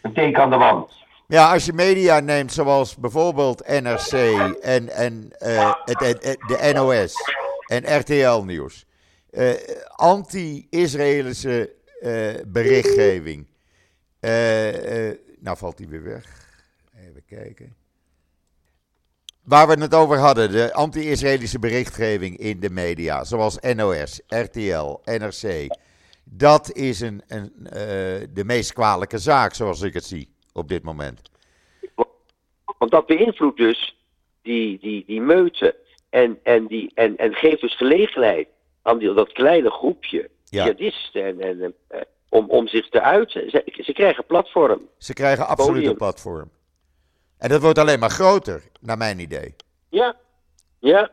Een 0.02 0.12
teken 0.12 0.42
aan 0.42 0.50
de 0.50 0.56
wand. 0.56 1.03
Ja, 1.34 1.52
als 1.52 1.64
je 1.64 1.72
media 1.72 2.20
neemt 2.20 2.52
zoals 2.52 2.96
bijvoorbeeld 2.96 3.66
NRC 3.66 4.12
en, 4.62 4.88
en 4.88 5.30
uh, 5.42 5.74
het, 5.84 6.22
de 6.22 6.70
NOS 6.74 7.14
en 7.66 7.98
RTL 7.98 8.42
Nieuws. 8.42 8.86
Uh, 9.30 9.52
Anti-Israëlische 9.86 11.72
uh, 12.00 12.34
berichtgeving. 12.46 13.46
nou 15.40 15.56
valt 15.56 15.76
die 15.76 15.88
weer 15.88 16.02
weg. 16.02 16.24
Even 16.96 17.24
kijken. 17.26 17.76
Waar 19.42 19.68
we 19.68 19.80
het 19.80 19.94
over 19.94 20.18
hadden, 20.18 20.50
de 20.50 20.72
anti-Israëlische 20.72 21.58
berichtgeving 21.58 22.36
in 22.36 22.60
de 22.60 22.70
media, 22.70 23.24
zoals 23.24 23.58
NOS, 23.60 24.20
RTL, 24.26 25.00
NRC. 25.04 25.76
Dat 26.24 26.72
is 26.72 27.00
een, 27.00 27.22
een 27.26 27.52
de 28.32 28.44
meest 28.44 28.72
kwalijke 28.72 29.18
zaak, 29.18 29.54
zoals 29.54 29.80
ik 29.80 29.94
het 29.94 30.04
zie 30.04 30.33
op 30.54 30.68
dit 30.68 30.82
moment. 30.82 31.20
Want 32.78 32.90
dat 32.90 33.06
beïnvloedt 33.06 33.56
dus 33.56 33.96
die, 34.42 34.78
die, 34.78 35.04
die 35.06 35.20
meute 35.20 35.76
en, 36.10 36.38
en, 36.42 36.66
die, 36.66 36.90
en, 36.94 37.16
en 37.16 37.34
geeft 37.34 37.60
dus 37.60 37.76
gelegenheid 37.76 38.48
aan 38.82 38.98
die, 38.98 39.14
dat 39.14 39.32
kleine 39.32 39.70
groepje 39.70 40.30
ja. 40.44 40.64
jihadisten 40.64 41.24
en, 41.24 41.40
en, 41.40 41.74
uh, 41.92 42.00
om, 42.28 42.50
om 42.50 42.68
zich 42.68 42.88
te 42.88 43.00
uiten. 43.00 43.50
Ze, 43.50 43.82
ze 43.84 43.92
krijgen 43.92 44.26
platform. 44.26 44.88
Ze 44.98 45.12
krijgen 45.12 45.46
absoluut 45.46 45.86
een 45.86 45.96
platform. 45.96 46.50
En 47.38 47.48
dat 47.48 47.60
wordt 47.60 47.78
alleen 47.78 47.98
maar 47.98 48.10
groter, 48.10 48.62
naar 48.80 48.98
mijn 48.98 49.18
idee. 49.18 49.54
Ja, 49.88 50.16
ja, 50.78 51.10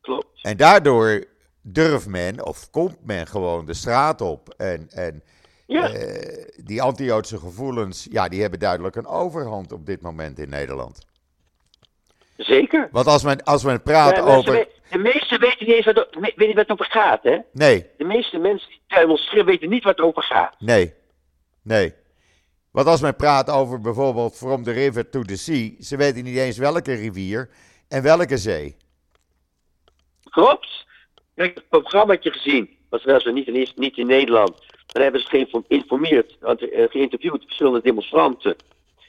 klopt. 0.00 0.42
En 0.42 0.56
daardoor 0.56 1.24
durft 1.62 2.06
men, 2.06 2.46
of 2.46 2.70
komt 2.70 3.04
men 3.04 3.26
gewoon 3.26 3.66
de 3.66 3.74
straat 3.74 4.20
op 4.20 4.54
en... 4.56 4.88
en 4.90 5.22
ja. 5.68 5.94
Uh, 5.94 6.44
die 6.64 6.82
anti-Joodse 6.82 7.38
gevoelens, 7.38 8.06
ja, 8.10 8.28
die 8.28 8.40
hebben 8.40 8.58
duidelijk 8.58 8.96
een 8.96 9.06
overhand 9.06 9.72
op 9.72 9.86
dit 9.86 10.00
moment 10.00 10.38
in 10.38 10.48
Nederland. 10.48 11.06
Zeker. 12.36 12.88
Want 12.92 13.06
als 13.06 13.22
men, 13.22 13.42
als 13.44 13.62
men 13.64 13.82
praat 13.82 14.16
Ja, 14.16 14.22
over... 14.22 14.52
we- 14.52 14.76
de 14.90 14.98
meesten 14.98 15.40
weten 15.40 15.66
niet 15.66 15.74
eens 15.76 15.84
wat, 15.84 16.08
weten 16.20 16.46
niet 16.46 16.54
wat 16.56 16.68
het 16.68 16.70
over 16.70 16.84
gaat, 16.92 17.22
hè? 17.22 17.38
Nee, 17.52 17.86
De 17.96 18.04
meeste 18.04 18.38
mensen 18.38 18.68
die 18.68 18.80
demonstreren 18.86 19.44
weten 19.46 19.68
niet 19.68 19.84
wat 19.84 19.96
het 19.96 20.06
over 20.06 20.22
gaat. 20.22 20.54
nee, 20.60 20.94
nee. 21.62 21.94
Want 22.70 22.86
als 22.86 23.00
men 23.00 23.16
praat 23.16 23.50
over 23.50 23.80
bijvoorbeeld 23.80 24.36
from 24.36 24.62
the 24.62 24.70
river 24.70 25.10
to 25.10 25.22
the 25.22 25.36
sea, 25.36 25.70
ze 25.80 25.96
weten 25.96 26.24
niet 26.24 26.36
eens 26.36 26.58
welke 26.58 26.92
rivier 26.94 27.50
en 27.88 28.02
welke 28.02 28.36
zee. 28.38 28.76
Klopt. 30.30 30.86
Ik 31.34 31.44
heb 31.44 31.56
een 31.56 31.62
programmaatje 31.68 32.30
gezien, 32.30 32.76
was 32.90 33.04
wel 33.04 33.20
zo 33.20 33.30
niet 33.30 33.46
in, 33.46 33.68
niet 33.76 33.96
in 33.96 34.06
Nederland. 34.06 34.66
Dan 34.92 35.02
hebben 35.02 35.20
ze 35.20 35.46
geïnformeerd, 35.68 36.36
want, 36.40 36.70
eh, 36.70 36.84
geïnterviewd 36.90 37.42
verschillende 37.42 37.80
demonstranten. 37.82 38.56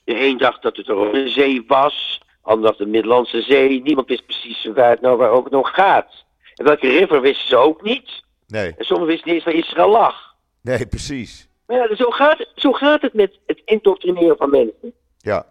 De 0.04 0.26
een 0.26 0.38
dacht 0.38 0.62
dat 0.62 0.78
het 0.78 0.90
over 0.90 1.14
de 1.14 1.30
zee 1.30 1.64
was, 1.68 2.20
de 2.20 2.38
ander 2.42 2.66
dacht 2.66 2.78
de 2.78 2.86
Middellandse 2.86 3.42
Zee. 3.42 3.82
Niemand 3.82 4.08
wist 4.08 4.26
precies 4.26 4.66
waar 4.66 4.90
het 4.90 5.02
nou, 5.02 5.18
waar 5.18 5.34
het 5.34 5.50
nog 5.52 5.74
gaat. 5.74 6.26
En 6.56 6.66
welke 6.66 6.88
river 6.90 7.22
wisten 7.22 7.48
ze 7.48 7.56
ook 7.56 7.82
niet. 7.82 8.24
Nee, 8.48 8.74
En 8.78 8.86
sommigen 8.86 9.12
wisten 9.14 9.28
niet 9.34 9.36
eens 9.36 9.54
waar 9.54 9.64
Israël 9.64 9.90
lag. 9.90 10.36
nee, 10.62 10.88
precies. 10.88 11.48
Maar 11.66 11.78
ja, 11.78 11.96
zo 11.96 12.10
gaat, 12.10 12.38
het, 12.38 12.50
zo 12.56 12.72
gaat 12.72 13.02
het 13.02 13.14
met 13.14 13.40
het 13.46 13.62
indoctrineren 13.66 14.38
van 14.38 14.50
mensen. 14.50 14.94
Ja. 15.18 15.46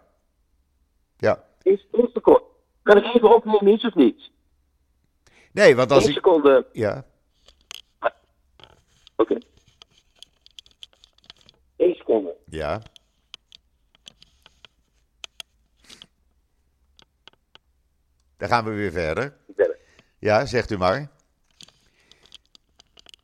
Ja. 1.17 1.43
Eerst 1.63 1.85
één 1.91 2.09
seconde. 2.13 2.41
Kan 2.83 2.97
ik 2.97 3.05
even 3.15 3.35
opnemen, 3.35 3.67
iets 3.67 3.85
of 3.85 3.95
niet? 3.95 4.29
Nee, 5.51 5.75
want 5.75 5.91
als 5.91 6.03
Eén 6.03 6.09
ik... 6.09 6.15
seconde. 6.15 6.65
Ja, 6.73 7.05
Oké. 9.15 9.37
Eén 11.79 11.95
seconde. 11.95 12.35
ja. 12.45 12.81
Dan 18.37 18.47
gaan 18.49 18.63
we 18.65 18.71
weer 18.71 18.91
verder. 18.91 19.33
Verder. 19.55 19.77
Ja, 20.19 20.45
zegt 20.45 20.71
u 20.71 20.77
maar. 20.77 21.07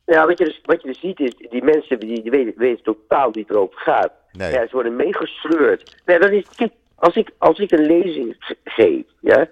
Ja, 0.06 0.26
wat 0.26 0.38
je, 0.38 0.44
dus, 0.44 0.60
wat 0.64 0.82
je 0.82 0.88
dus 0.88 1.00
ziet 1.00 1.20
is, 1.20 1.36
die 1.50 1.62
mensen 1.62 2.00
die, 2.00 2.22
die 2.22 2.30
weten, 2.30 2.58
weten 2.58 2.84
totaal 2.84 3.30
niet 3.30 3.50
erover 3.50 3.78
gaat. 3.80 4.12
Nee. 4.32 4.52
Ja, 4.52 4.60
ze 4.66 4.72
worden 4.72 4.96
meegesleurd. 4.96 6.02
Ja, 6.06 6.18
dat 6.18 6.30
is, 6.30 6.44
kijk, 6.56 6.72
als 6.94 7.14
ik, 7.16 7.30
als 7.38 7.58
ik 7.58 7.70
een 7.70 7.86
lezing 7.86 8.36
ge- 8.38 8.56
geef, 8.64 9.04
ja, 9.20 9.48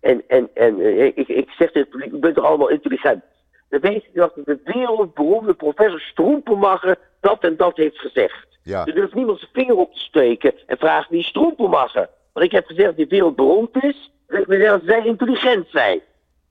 en, 0.00 0.22
en, 0.28 0.50
en 0.54 0.80
eh, 0.80 1.04
ik, 1.06 1.28
ik 1.28 1.48
zeg 1.50 1.56
tegen 1.72 1.80
het 1.80 1.88
publiek, 1.90 2.12
u 2.12 2.18
bent 2.18 2.34
toch 2.34 2.44
allemaal 2.44 2.68
intelligent. 2.70 3.24
Dan 3.68 3.80
weet 3.80 4.04
je 4.04 4.10
dat 4.14 4.32
de 4.44 4.60
wereldberoemde 4.64 5.54
professor 5.54 6.00
Stroempelmacher 6.00 6.98
dat 7.20 7.42
en 7.44 7.56
dat 7.56 7.76
heeft 7.76 7.98
gezegd. 7.98 8.46
Ja. 8.62 8.86
Er 8.86 8.94
durft 8.94 9.14
niemand 9.14 9.38
zijn 9.38 9.50
vinger 9.52 9.76
op 9.76 9.92
te 9.92 9.98
steken 10.00 10.52
en 10.66 10.78
vraagt 10.78 11.08
wie 11.08 11.22
Stroempelmacher. 11.22 12.08
Want 12.32 12.46
ik 12.46 12.52
heb 12.52 12.66
gezegd 12.66 12.86
dat 12.86 12.96
die 12.96 13.06
wereldberoemd 13.06 13.82
is, 13.84 14.10
en 14.26 14.40
ik 14.40 14.46
heb 14.46 14.48
gezegd 14.48 14.70
dat 14.70 14.82
zij 14.86 15.04
intelligent 15.06 15.66
zijn. 15.70 16.00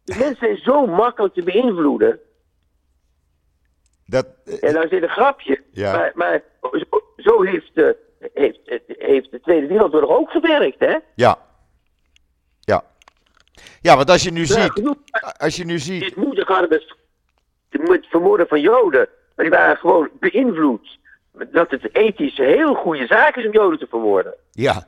Die 0.03 0.17
mensen 0.17 0.37
zijn 0.37 0.57
zo 0.57 0.85
makkelijk 0.85 1.33
te 1.33 1.43
beïnvloeden. 1.43 2.19
Dat, 4.05 4.27
eh, 4.45 4.63
En 4.63 4.73
dan 4.73 4.87
zit 4.89 5.03
een 5.03 5.09
grapje. 5.09 5.61
Ja. 5.71 5.91
Maar, 5.95 6.11
maar 6.15 6.41
zo, 6.71 7.01
zo 7.17 7.41
heeft, 7.41 7.71
eh, 7.73 7.89
heeft, 8.33 8.59
heeft 8.87 9.31
de 9.31 9.39
Tweede 9.39 9.67
Wereldoorlog 9.67 10.09
ook 10.09 10.31
gewerkt, 10.31 10.79
hè? 10.79 10.95
ja. 11.15 11.45
Ja. 12.59 12.83
Ja, 13.81 13.95
want 13.95 14.09
als 14.09 14.23
je 14.23 14.31
nu 14.31 14.39
Ja, 14.39 14.45
ziet, 14.45 14.71
genoeg. 14.71 14.95
als 15.37 15.55
je 15.55 15.65
nu 15.65 15.79
ziet, 15.79 16.01
Dit 16.01 16.15
het 17.69 18.05
vermoorden 18.05 18.47
van 18.47 18.61
Joden. 18.61 19.07
Maar 19.35 19.45
die 19.45 19.55
waren 19.55 19.77
gewoon 19.77 20.09
beïnvloed. 20.19 20.99
Dat 21.51 21.71
het 21.71 21.95
ethisch 21.95 22.37
een 22.37 22.45
heel 22.45 22.73
goede 22.73 23.05
zaak 23.05 23.35
is 23.35 23.45
om 23.45 23.51
Joden 23.51 23.79
te 23.79 23.87
vermoorden. 23.89 24.33
Ja. 24.51 24.87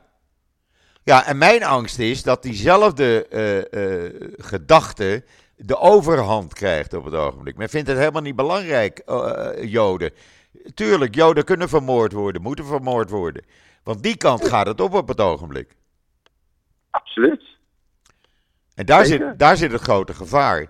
Ja, 1.04 1.26
en 1.26 1.38
mijn 1.38 1.64
angst 1.64 1.98
is 1.98 2.22
dat 2.22 2.42
diezelfde 2.42 3.26
eh, 3.26 4.44
gedachte 4.44 5.24
de 5.56 5.78
overhand 5.78 6.54
krijgt 6.54 6.94
op 6.94 7.04
het 7.04 7.14
ogenblik. 7.14 7.56
Men 7.56 7.68
vindt 7.68 7.88
het 7.88 7.98
helemaal 7.98 8.22
niet 8.22 8.36
belangrijk, 8.36 8.98
eh, 8.98 9.50
Joden. 9.62 10.10
Tuurlijk, 10.74 11.14
Joden 11.14 11.44
kunnen 11.44 11.68
vermoord 11.68 12.12
worden, 12.12 12.42
moeten 12.42 12.64
vermoord 12.64 13.10
worden. 13.10 13.44
Want 13.82 14.02
die 14.02 14.16
kant 14.16 14.48
gaat 14.48 14.66
het 14.66 14.80
op 14.80 14.94
op 14.94 15.08
het 15.08 15.20
ogenblik. 15.20 15.76
Absoluut. 16.90 17.42
En 18.74 18.86
daar 18.86 19.04
Zeker. 19.04 19.28
zit, 19.28 19.38
daar 19.38 19.56
zit 19.56 19.72
het 19.72 19.80
grote 19.80 20.14
gevaar. 20.14 20.66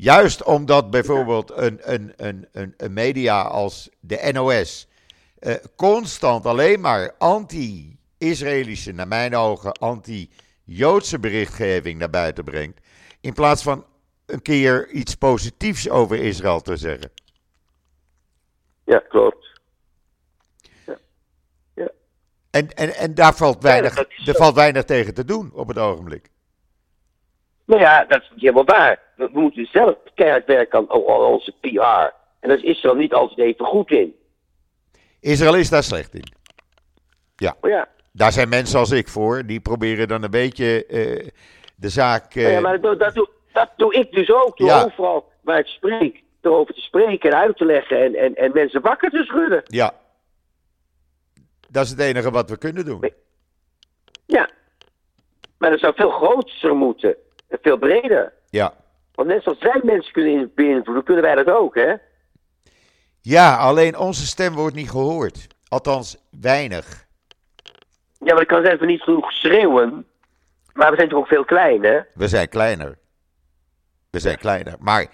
Juist 0.00 0.42
omdat 0.42 0.90
bijvoorbeeld 0.90 1.50
een, 1.56 1.78
een, 1.82 2.12
een, 2.16 2.48
een, 2.52 2.74
een 2.76 2.92
media 2.92 3.42
als 3.42 3.90
de 4.00 4.30
NOS 4.32 4.88
eh, 5.38 5.54
constant 5.76 6.46
alleen 6.46 6.80
maar 6.80 7.14
anti-Israëlische, 7.18 8.92
naar 8.92 9.08
mijn 9.08 9.36
ogen 9.36 9.72
anti-Joodse 9.72 11.18
berichtgeving 11.18 11.98
naar 11.98 12.10
buiten 12.10 12.44
brengt. 12.44 12.86
In 13.20 13.32
plaats 13.32 13.62
van 13.62 13.86
een 14.26 14.42
keer 14.42 14.88
iets 14.88 15.14
positiefs 15.14 15.88
over 15.88 16.16
Israël 16.18 16.60
te 16.60 16.76
zeggen. 16.76 17.10
Ja, 18.84 18.98
klopt. 18.98 19.60
En, 22.50 22.68
en, 22.74 22.94
en 22.94 23.14
daar 23.14 23.34
valt 23.34 23.62
weinig, 23.62 23.94
zo. 24.08 24.32
valt 24.32 24.54
weinig 24.54 24.84
tegen 24.84 25.14
te 25.14 25.24
doen 25.24 25.52
op 25.52 25.68
het 25.68 25.78
ogenblik. 25.78 26.30
Nou 27.64 27.80
ja, 27.80 28.04
dat 28.04 28.22
is 28.22 28.30
helemaal 28.36 28.64
waar. 28.64 29.06
We, 29.18 29.30
we 29.32 29.40
moeten 29.40 29.66
zelf 29.72 29.94
keihard 30.14 30.46
werken 30.46 30.78
aan, 30.78 30.90
aan 30.90 31.20
onze 31.20 31.52
PR. 31.60 32.14
En 32.40 32.48
daar 32.48 32.56
is 32.56 32.62
Israël 32.62 32.94
niet 32.94 33.12
altijd 33.12 33.38
even 33.38 33.64
goed 33.64 33.90
in. 33.90 34.14
Israël 35.20 35.54
is 35.56 35.68
daar 35.70 35.82
slecht 35.82 36.14
in. 36.14 36.24
Maar 37.60 37.70
ja, 37.70 37.88
Daar 38.12 38.32
zijn 38.32 38.48
mensen 38.48 38.78
als 38.78 38.90
ik 38.90 39.08
voor, 39.08 39.46
die 39.46 39.60
proberen 39.60 40.08
dan 40.08 40.22
een 40.22 40.30
beetje 40.30 40.86
eh, 40.86 41.28
de 41.76 41.88
zaak. 41.88 42.34
eh, 42.34 42.42
nou 42.42 42.54
ja 42.54 42.60
maar 42.60 42.80
dat, 42.80 42.98
dat, 42.98 43.14
doe, 43.14 43.28
dat 43.52 43.70
doe 43.76 43.94
ik 43.94 44.12
dus 44.12 44.30
ook. 44.32 44.56
Door 44.56 44.68
Ja. 44.68 44.84
overal 44.84 45.32
waar 45.42 45.58
ik 45.58 45.66
spreek, 45.66 46.22
erover 46.40 46.74
te 46.74 46.80
spreken 46.80 47.30
en 47.30 47.36
uit 47.38 47.56
te 47.56 47.64
leggen. 47.64 48.02
En, 48.04 48.14
en, 48.14 48.34
en 48.34 48.50
mensen 48.54 48.80
wakker 48.80 49.10
te 49.10 49.24
schudden. 49.24 49.62
ja. 49.66 49.94
Dat 51.70 51.84
is 51.84 51.90
het 51.90 52.00
enige 52.00 52.30
wat 52.30 52.50
we 52.50 52.58
kunnen 52.58 52.84
doen. 52.84 53.12
Ja. 54.26 54.50
Maar 55.58 55.70
dat 55.70 55.78
zou 55.80 55.94
veel 55.96 56.10
groter 56.10 56.74
moeten. 56.76 57.16
En 57.48 57.58
veel 57.62 57.76
breder. 57.76 58.32
Ja. 58.50 58.72
Want 59.18 59.30
net 59.30 59.42
zoals 59.42 59.58
zij 59.58 59.80
mensen 59.82 60.12
kunnen 60.12 60.52
beïnvloeden, 60.54 61.04
kunnen 61.04 61.22
wij 61.22 61.34
dat 61.34 61.48
ook, 61.50 61.74
hè? 61.74 61.94
Ja, 63.20 63.56
alleen 63.56 63.96
onze 63.98 64.26
stem 64.26 64.54
wordt 64.54 64.74
niet 64.74 64.90
gehoord. 64.90 65.46
Althans, 65.68 66.16
weinig. 66.40 67.06
Ja, 68.18 68.34
maar 68.34 68.36
dat 68.36 68.46
kan 68.46 68.60
zijn 68.60 68.70
dat 68.70 68.80
we 68.80 68.86
niet 68.92 69.02
genoeg 69.02 69.32
schreeuwen. 69.32 70.06
Maar 70.72 70.90
we 70.90 70.96
zijn 70.96 71.08
toch 71.08 71.18
ook 71.18 71.26
veel 71.26 71.44
klein, 71.44 71.82
hè? 71.84 72.00
We 72.14 72.28
zijn 72.28 72.48
kleiner. 72.48 72.98
We 74.10 74.18
zijn 74.18 74.38
kleiner. 74.38 74.74
Maar, 74.78 75.06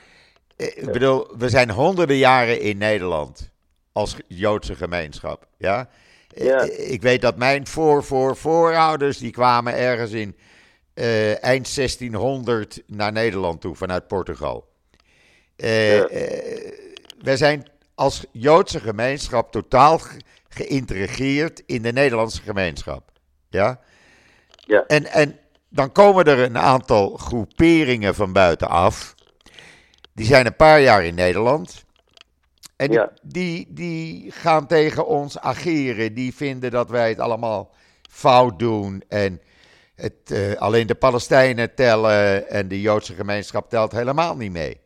eh, 0.57 0.67
ik 0.67 0.93
bedoel, 0.93 1.37
we 1.38 1.49
zijn 1.49 1.71
honderden 1.71 2.17
jaren 2.17 2.61
in 2.61 2.79
Nederland. 2.79 3.51
Als 3.93 4.17
Joodse 4.27 4.75
gemeenschap. 4.75 5.47
Ja? 5.59 5.88
Eh, 6.35 6.45
Ja. 6.47 6.61
Ik 6.77 7.03
weet 7.03 7.21
dat 7.21 7.37
mijn 7.37 7.67
voor, 7.67 8.05
voor, 8.05 8.37
voorouders, 8.37 9.19
die 9.19 9.33
kwamen 9.33 9.75
ergens 9.77 10.12
in 10.12 10.37
eh, 10.94 11.42
eind 11.44 11.74
1600 11.74 12.83
naar 12.87 13.12
Nederland 13.12 13.61
toe, 13.61 13.74
vanuit 13.76 14.07
Portugal. 14.09 14.68
Ja. 15.57 15.66
eh, 16.07 16.72
wij 17.22 17.37
zijn 17.37 17.68
als 17.94 18.24
Joodse 18.33 18.80
gemeenschap 18.80 19.52
totaal 19.52 19.98
ge- 19.98 20.20
geïntegreerd 20.48 21.62
in 21.66 21.83
de 21.83 21.92
Nederlandse 21.92 22.42
gemeenschap. 22.42 23.11
Ja? 23.48 23.80
Ja. 24.57 24.85
En, 24.87 25.07
en 25.07 25.38
dan 25.68 25.92
komen 25.92 26.24
er 26.24 26.38
een 26.38 26.59
aantal 26.59 27.16
groeperingen 27.16 28.14
van 28.14 28.33
buitenaf. 28.33 29.14
Die 30.12 30.26
zijn 30.26 30.46
een 30.46 30.57
paar 30.57 30.80
jaar 30.80 31.04
in 31.04 31.14
Nederland. 31.14 31.85
En 32.76 32.88
die, 32.88 32.98
Ja. 32.98 33.12
die, 33.22 33.66
die 33.70 34.30
gaan 34.30 34.66
tegen 34.66 35.07
ons 35.07 35.38
ageren. 35.38 36.14
Die 36.14 36.35
vinden 36.35 36.70
dat 36.70 36.90
wij 36.90 37.09
het 37.09 37.18
allemaal 37.18 37.74
fout 38.11 38.59
doen. 38.59 39.02
En 39.09 39.40
het, 39.96 40.30
eh, 40.30 40.54
alleen 40.61 40.87
de 40.87 40.94
Palestijnen 40.94 41.74
tellen 41.74 42.48
en 42.48 42.68
de 42.68 42.80
Joodse 42.80 43.14
gemeenschap 43.14 43.68
telt 43.70 43.92
helemaal 43.92 44.37
niet 44.37 44.52
mee. 44.52 44.80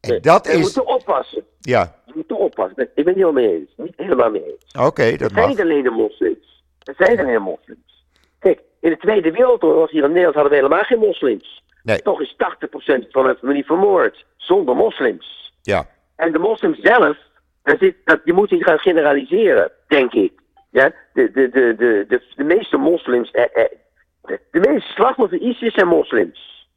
En 0.00 0.10
Nee. 0.10 0.20
dat 0.20 0.46
is. 0.46 0.60
moeten 0.60 0.86
oppassen. 0.86 1.44
Ja, 1.60 1.94
Je 2.06 2.12
moet 2.14 2.32
oppassen. 2.32 2.82
Ik 2.82 2.94
ben 2.94 3.04
het 3.04 3.06
niet 3.06 3.24
helemaal 3.24 3.32
mee 3.42 3.52
eens. 3.58 3.70
Niet 3.76 3.92
helemaal 3.96 4.30
mee 4.30 4.44
eens. 4.44 4.86
oké, 4.86 5.10
dat 5.10 5.20
Het 5.20 5.20
zijn 5.20 5.34
mag. 5.34 5.48
niet 5.48 5.60
alleen 5.60 5.82
de 5.82 5.90
moslims. 5.90 6.64
Het 6.82 6.96
zijn 6.98 7.18
alleen 7.18 7.42
moslims. 7.42 8.04
Kijk, 8.38 8.60
in 8.80 8.90
de 8.90 8.96
Tweede 8.96 9.30
Wereldoorlog 9.30 9.90
hier 9.90 10.02
in 10.02 10.08
Nederland 10.08 10.34
hadden 10.34 10.52
we 10.52 10.58
helemaal 10.58 10.84
geen 10.84 10.98
moslims. 10.98 11.64
Nee. 11.82 12.02
Toch 12.02 12.20
is 12.20 12.34
80% 12.36 13.06
van 13.10 13.26
de 13.26 13.36
familie 13.40 13.64
vermoord. 13.64 14.24
Zonder 14.36 14.76
moslims. 14.76 15.52
Ja, 15.62 15.88
En 16.16 16.32
de 16.32 16.38
moslims 16.38 16.78
zelf, 16.80 17.16
zit, 17.64 17.96
dat, 18.04 18.20
je 18.24 18.32
moet 18.32 18.50
niet 18.50 18.64
gaan 18.64 18.78
generaliseren, 18.78 19.70
denk 19.88 20.12
ik. 20.12 20.32
Ja? 20.70 20.92
De, 21.12 21.30
de, 21.30 21.48
de, 21.48 21.74
de, 21.76 22.04
de, 22.08 22.22
de 22.36 22.44
meeste 22.44 22.76
moslims, 22.76 23.30
eh, 23.30 23.42
eh, 23.54 23.64
de, 24.26 24.40
meeste 24.50 24.92
slachtoffers 24.92 25.40
van 25.40 25.50
ISIS 25.50 25.74
zijn 25.74 25.88
moslims. 25.88 26.68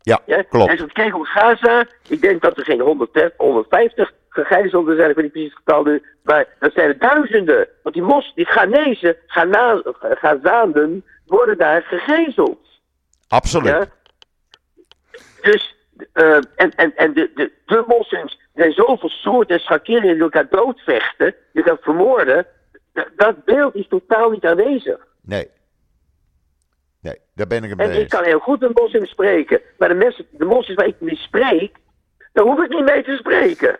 ja, 0.00 0.20
Ja? 0.26 0.36
En 0.36 0.48
klopt. 0.48 0.70
als 0.70 0.80
we 0.80 0.92
kijken 0.92 1.18
op 1.18 1.24
Gaza, 1.24 1.86
ik 2.08 2.20
denk 2.20 2.42
dat 2.42 2.58
er 2.58 2.64
geen 2.64 2.80
130, 2.80 3.36
150 3.36 4.12
gegijzelden 4.28 4.96
zijn, 4.96 5.10
ik 5.10 5.14
weet 5.14 5.24
niet 5.24 5.32
precies 5.32 5.54
het 5.54 5.58
getal 5.64 5.82
nu, 5.82 6.02
maar 6.22 6.46
dat 6.58 6.72
zijn 6.72 6.88
er 6.88 6.98
duizenden. 6.98 7.68
Want 7.82 7.94
die 7.94 8.04
mos, 8.04 8.32
die 8.34 8.46
Ghanese, 8.46 9.18
Ghana, 9.26 9.82
Gazaanden, 10.00 11.04
worden 11.26 11.58
daar 11.58 11.82
gegijzeld. 11.82 12.66
Absoluut. 13.28 13.68
Ja? 13.68 13.86
Dus, 15.42 15.76
eh, 16.12 16.34
en, 16.34 16.70
en, 16.74 16.96
en 16.96 17.12
de, 17.14 17.30
de, 17.34 17.52
de 17.66 17.84
moslims, 17.86 18.32
er 18.32 18.62
zijn 18.62 18.72
zoveel 18.72 19.08
soorten 19.08 19.56
en 19.56 19.62
schakeringen 19.62 20.14
die 20.14 20.22
elkaar 20.22 20.48
doodvechten, 20.48 21.34
die 21.52 21.62
elkaar 21.62 21.82
vermoorden. 21.82 22.46
Dat 23.16 23.44
beeld 23.44 23.74
is 23.74 23.88
totaal 23.88 24.30
niet 24.30 24.44
aanwezig. 24.44 25.06
Nee. 25.22 25.48
Nee, 27.00 27.18
daar 27.34 27.46
ben 27.46 27.64
ik 27.64 27.70
het 27.70 27.78
En 27.80 27.86
mee 27.88 27.96
ik 27.96 28.02
eens. 28.02 28.12
kan 28.12 28.24
heel 28.24 28.38
goed 28.38 28.60
met 28.60 28.78
moslims 28.78 29.10
spreken, 29.10 29.60
maar 29.78 29.88
de, 29.88 29.94
mensen, 29.94 30.26
de 30.30 30.44
moslims 30.44 30.78
waar 30.78 30.86
ik 30.88 31.00
mee 31.00 31.16
spreek, 31.16 31.76
daar 32.32 32.44
hoef 32.44 32.58
ik 32.62 32.68
niet 32.68 32.84
mee 32.84 33.02
te 33.04 33.16
spreken. 33.16 33.78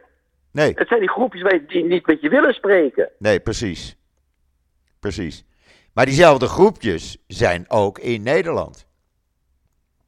Nee. 0.53 0.73
Het 0.75 0.89
zijn 0.89 1.01
die 1.01 1.09
groepjes 1.11 1.43
waar 1.43 1.55
je- 1.55 1.67
die 1.67 1.85
niet 1.85 2.07
met 2.07 2.21
je 2.21 2.29
willen 2.29 2.55
spreken. 2.55 3.11
Nee, 3.19 3.41
precies. 3.41 3.97
Precies. 5.01 5.45
Maar 5.95 6.05
diezelfde 6.07 6.47
groepjes 6.47 7.17
zijn 7.27 7.65
ook 7.69 7.99
in 7.99 8.23
Nederland. 8.23 8.87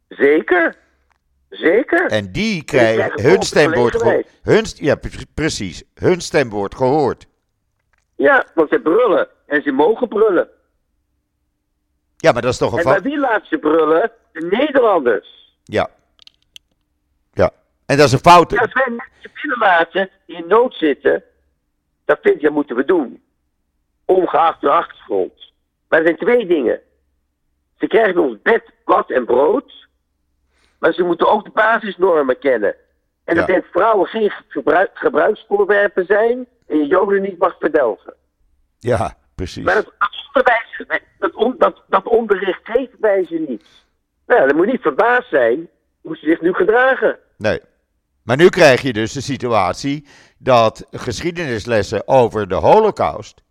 Zeker. 0.09 0.77
Zeker. 1.51 2.07
En 2.07 2.33
die 2.33 2.65
krijgen 2.65 3.23
hun 3.23 3.43
stem 3.43 3.73
wordt 3.75 3.97
volgende 3.97 4.25
gehoord. 4.43 4.67
Hun, 4.77 4.87
ja, 4.87 4.95
pre- 4.95 5.25
precies. 5.35 5.83
Hun 5.95 6.21
stem 6.21 6.49
wordt 6.51 6.75
gehoord. 6.75 7.27
Ja, 8.17 8.47
want 8.55 8.69
ze 8.71 8.81
brullen. 8.81 9.29
En 9.47 9.63
ze 9.63 9.71
mogen 9.73 10.09
brullen. 10.09 10.49
Ja, 12.21 12.33
maar 12.33 12.43
dat 12.43 12.53
is 12.53 12.59
toch 12.59 12.73
een 12.73 12.79
En 12.79 12.85
bij 12.85 13.03
wie 13.03 13.19
laat 13.19 13.47
ze 13.47 13.59
brullen? 13.59 14.11
De 14.33 14.47
Nederlanders. 14.51 15.55
Ja. 15.65 15.89
Ja. 17.33 17.51
En 17.87 17.97
dat 17.97 18.07
is 18.07 18.13
een 18.13 18.19
fout. 18.19 18.51
Ja, 18.51 18.61
als 18.61 18.73
wij 18.73 18.89
mensen 18.89 19.31
binnenlaten 19.43 20.11
die 20.27 20.37
in 20.37 20.47
nood 20.49 20.75
zitten, 20.75 21.23
dat 22.05 22.19
vind 22.23 22.41
dat 22.41 22.53
moeten 22.53 22.77
we 22.77 22.85
doen. 22.85 23.23
Ongeacht 24.05 24.61
de 24.61 24.71
achtergrond. 24.71 25.53
Maar 25.89 25.99
er 25.99 26.05
zijn 26.05 26.17
twee 26.19 26.47
dingen. 26.47 26.81
Ze 27.79 27.87
krijgen 27.87 28.21
ons 28.21 28.43
bed, 28.43 28.63
bad 28.85 29.11
en 29.11 29.25
brood. 29.25 29.89
Maar 30.79 30.93
ze 30.93 31.03
moeten 31.03 31.29
ook 31.29 31.45
de 31.45 31.51
basisnormen 31.51 32.39
kennen. 32.39 32.75
En 33.25 33.37
dat 33.37 33.47
Ja. 33.47 33.55
dat 33.55 33.65
vrouwen 33.71 34.07
geen 34.09 34.33
gebruik, 34.49 34.91
gebruiksvoorwerpen 34.95 36.05
zijn 36.07 36.47
en 36.67 36.79
je 36.79 36.87
joden 36.87 37.23
niet 37.23 37.39
mag 37.39 37.57
verdelgen. 37.59 38.15
Ja, 38.79 39.15
precies. 39.41 39.65
Maar 39.65 39.75
dat, 39.75 39.93
onderwijs, 40.27 41.03
dat, 41.19 41.35
on- 41.35 41.55
dat, 41.59 41.83
dat 41.89 42.07
onderricht 42.07 42.61
geven 42.63 42.97
wij 43.01 43.25
ze 43.25 43.45
niet. 43.49 43.65
Nou, 44.27 44.47
dan 44.47 44.57
moet 44.57 44.67
je 44.67 44.73
niet 44.73 44.83
verbaasd 44.83 45.29
zijn 45.29 45.69
hoe 46.01 46.17
ze 46.17 46.27
zich 46.27 46.41
nu 46.41 46.53
gedragen. 46.53 47.19
Nee. 47.37 47.61
Maar 48.23 48.37
nu 48.37 48.49
krijg 48.49 48.83
je 48.83 48.93
dus 48.93 49.13
de 49.13 49.21
situatie 49.21 50.07
dat 50.39 50.87
geschiedenislessen 50.91 52.09
over 52.09 52.49
de 52.49 52.55
Holocaust 52.55 53.43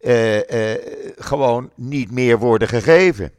eh, 0.00 0.72
eh, 0.72 0.80
gewoon 1.16 1.70
niet 1.74 2.10
meer 2.10 2.38
worden 2.38 2.68
gegeven. 2.68 3.32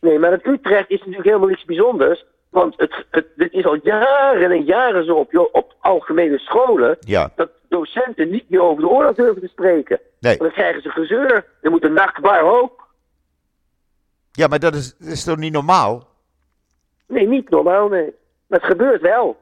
Nee, 0.00 0.18
maar 0.18 0.30
het 0.30 0.46
Utrecht 0.46 0.90
is 0.90 0.98
natuurlijk 0.98 1.26
helemaal 1.26 1.48
niets 1.48 1.64
bijzonders. 1.64 2.24
Want 2.54 2.74
het, 2.76 3.04
het, 3.10 3.26
dit 3.36 3.52
is 3.52 3.64
al 3.64 3.78
jaren 3.82 4.50
en 4.50 4.64
jaren 4.64 5.04
zo 5.04 5.14
op, 5.14 5.48
op 5.52 5.74
algemene 5.80 6.38
scholen. 6.38 6.96
Ja, 7.00 7.30
Dat 7.36 7.50
docenten 7.68 8.30
niet 8.30 8.50
meer 8.50 8.60
over 8.62 8.82
de 8.82 8.88
oorlog 8.88 9.14
durven 9.14 9.40
te 9.42 9.48
spreken. 9.48 10.00
nee. 10.20 10.36
Want 10.36 10.40
dan 10.40 10.50
krijgen 10.50 10.82
ze 10.82 10.88
gezeur. 10.90 11.46
Er 11.60 11.70
moet 11.70 11.84
een 11.84 11.92
nachtbaar 11.92 12.42
ook. 12.42 12.88
Ja, 14.32 14.46
maar 14.46 14.58
dat 14.58 14.74
is, 14.74 14.96
is 14.98 15.24
toch 15.24 15.36
niet 15.36 15.52
normaal? 15.52 16.08
Nee, 17.06 17.26
niet 17.28 17.50
normaal, 17.50 17.88
nee. 17.88 18.14
Maar 18.46 18.58
het 18.60 18.68
gebeurt 18.68 19.00
wel. 19.00 19.36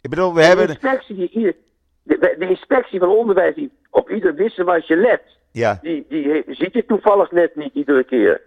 Ik 0.00 0.10
bedoel, 0.10 0.34
we 0.34 0.40
De 0.40 0.46
hebben... 0.46 0.68
inspectie, 0.68 1.14
die, 1.16 1.28
ieder- 1.30 1.56
de, 2.02 2.34
de 2.38 2.48
inspectie 2.48 2.98
van 2.98 3.08
onderwijs 3.08 3.54
die 3.54 3.70
op 3.90 4.10
ieder 4.10 4.34
wisselwasje 4.34 4.96
let, 4.96 5.22
Ja, 5.52 5.78
die, 5.82 6.06
die 6.08 6.44
ziet 6.48 6.72
je 6.72 6.84
toevallig 6.86 7.30
net 7.30 7.56
niet 7.56 7.74
iedere 7.74 8.04
keer. 8.04 8.40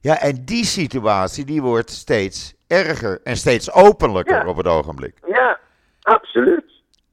Ja, 0.00 0.18
en 0.20 0.44
die 0.44 0.64
situatie 0.64 1.44
die 1.44 1.62
wordt 1.62 1.90
steeds 1.90 2.54
erger 2.66 3.20
en 3.24 3.36
steeds 3.36 3.72
openlijker 3.72 4.42
Ja. 4.42 4.46
op 4.48 4.56
het 4.56 4.66
ogenblik. 4.66 5.14
Ja, 5.28 5.58
absoluut. 6.02 6.64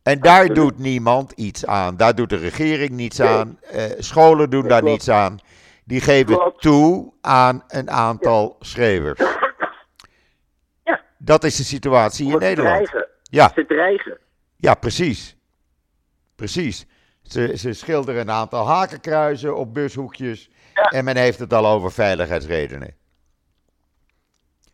En 0.03 0.19
daar 0.19 0.33
Absoluut. 0.39 0.55
doet 0.55 0.77
niemand 0.77 1.31
iets 1.31 1.65
aan. 1.65 1.97
Daar 1.97 2.15
doet 2.15 2.29
de 2.29 2.35
regering 2.35 2.89
niets 2.91 3.17
Nee. 3.17 3.27
aan. 3.27 3.59
eh, 3.61 3.83
scholen 3.97 4.49
doen 4.49 4.67
daar 4.67 4.79
klopt. 4.81 4.93
niets 4.93 5.09
aan. 5.09 5.39
Die 5.83 6.01
geven 6.01 6.35
Klopt. 6.35 6.61
toe 6.61 7.13
aan 7.21 7.63
een 7.67 7.89
aantal 7.89 8.55
schrijvers. 8.59 9.19
Ja. 10.83 11.01
Dat 11.17 11.43
is 11.43 11.55
de 11.55 11.63
situatie 11.63 12.31
in 12.31 12.37
Nederland. 12.39 12.75
dreigen. 12.87 13.07
Ja, 13.23 13.51
Ze 13.55 13.65
dreigen. 13.65 14.17
ja, 14.57 14.73
precies. 14.73 15.35
Precies. 16.35 16.85
Ze, 17.23 17.53
ze 17.57 17.73
schilderen 17.73 18.21
een 18.21 18.31
aantal 18.31 18.67
hakenkruizen 18.67 19.55
op 19.55 19.73
bushoekjes. 19.73 20.49
Ja. 20.77 20.97
En 20.97 21.03
men 21.03 21.17
heeft 21.17 21.39
het 21.39 21.53
al 21.53 21.67
over 21.67 21.91
veiligheidsredenen. 21.91 22.93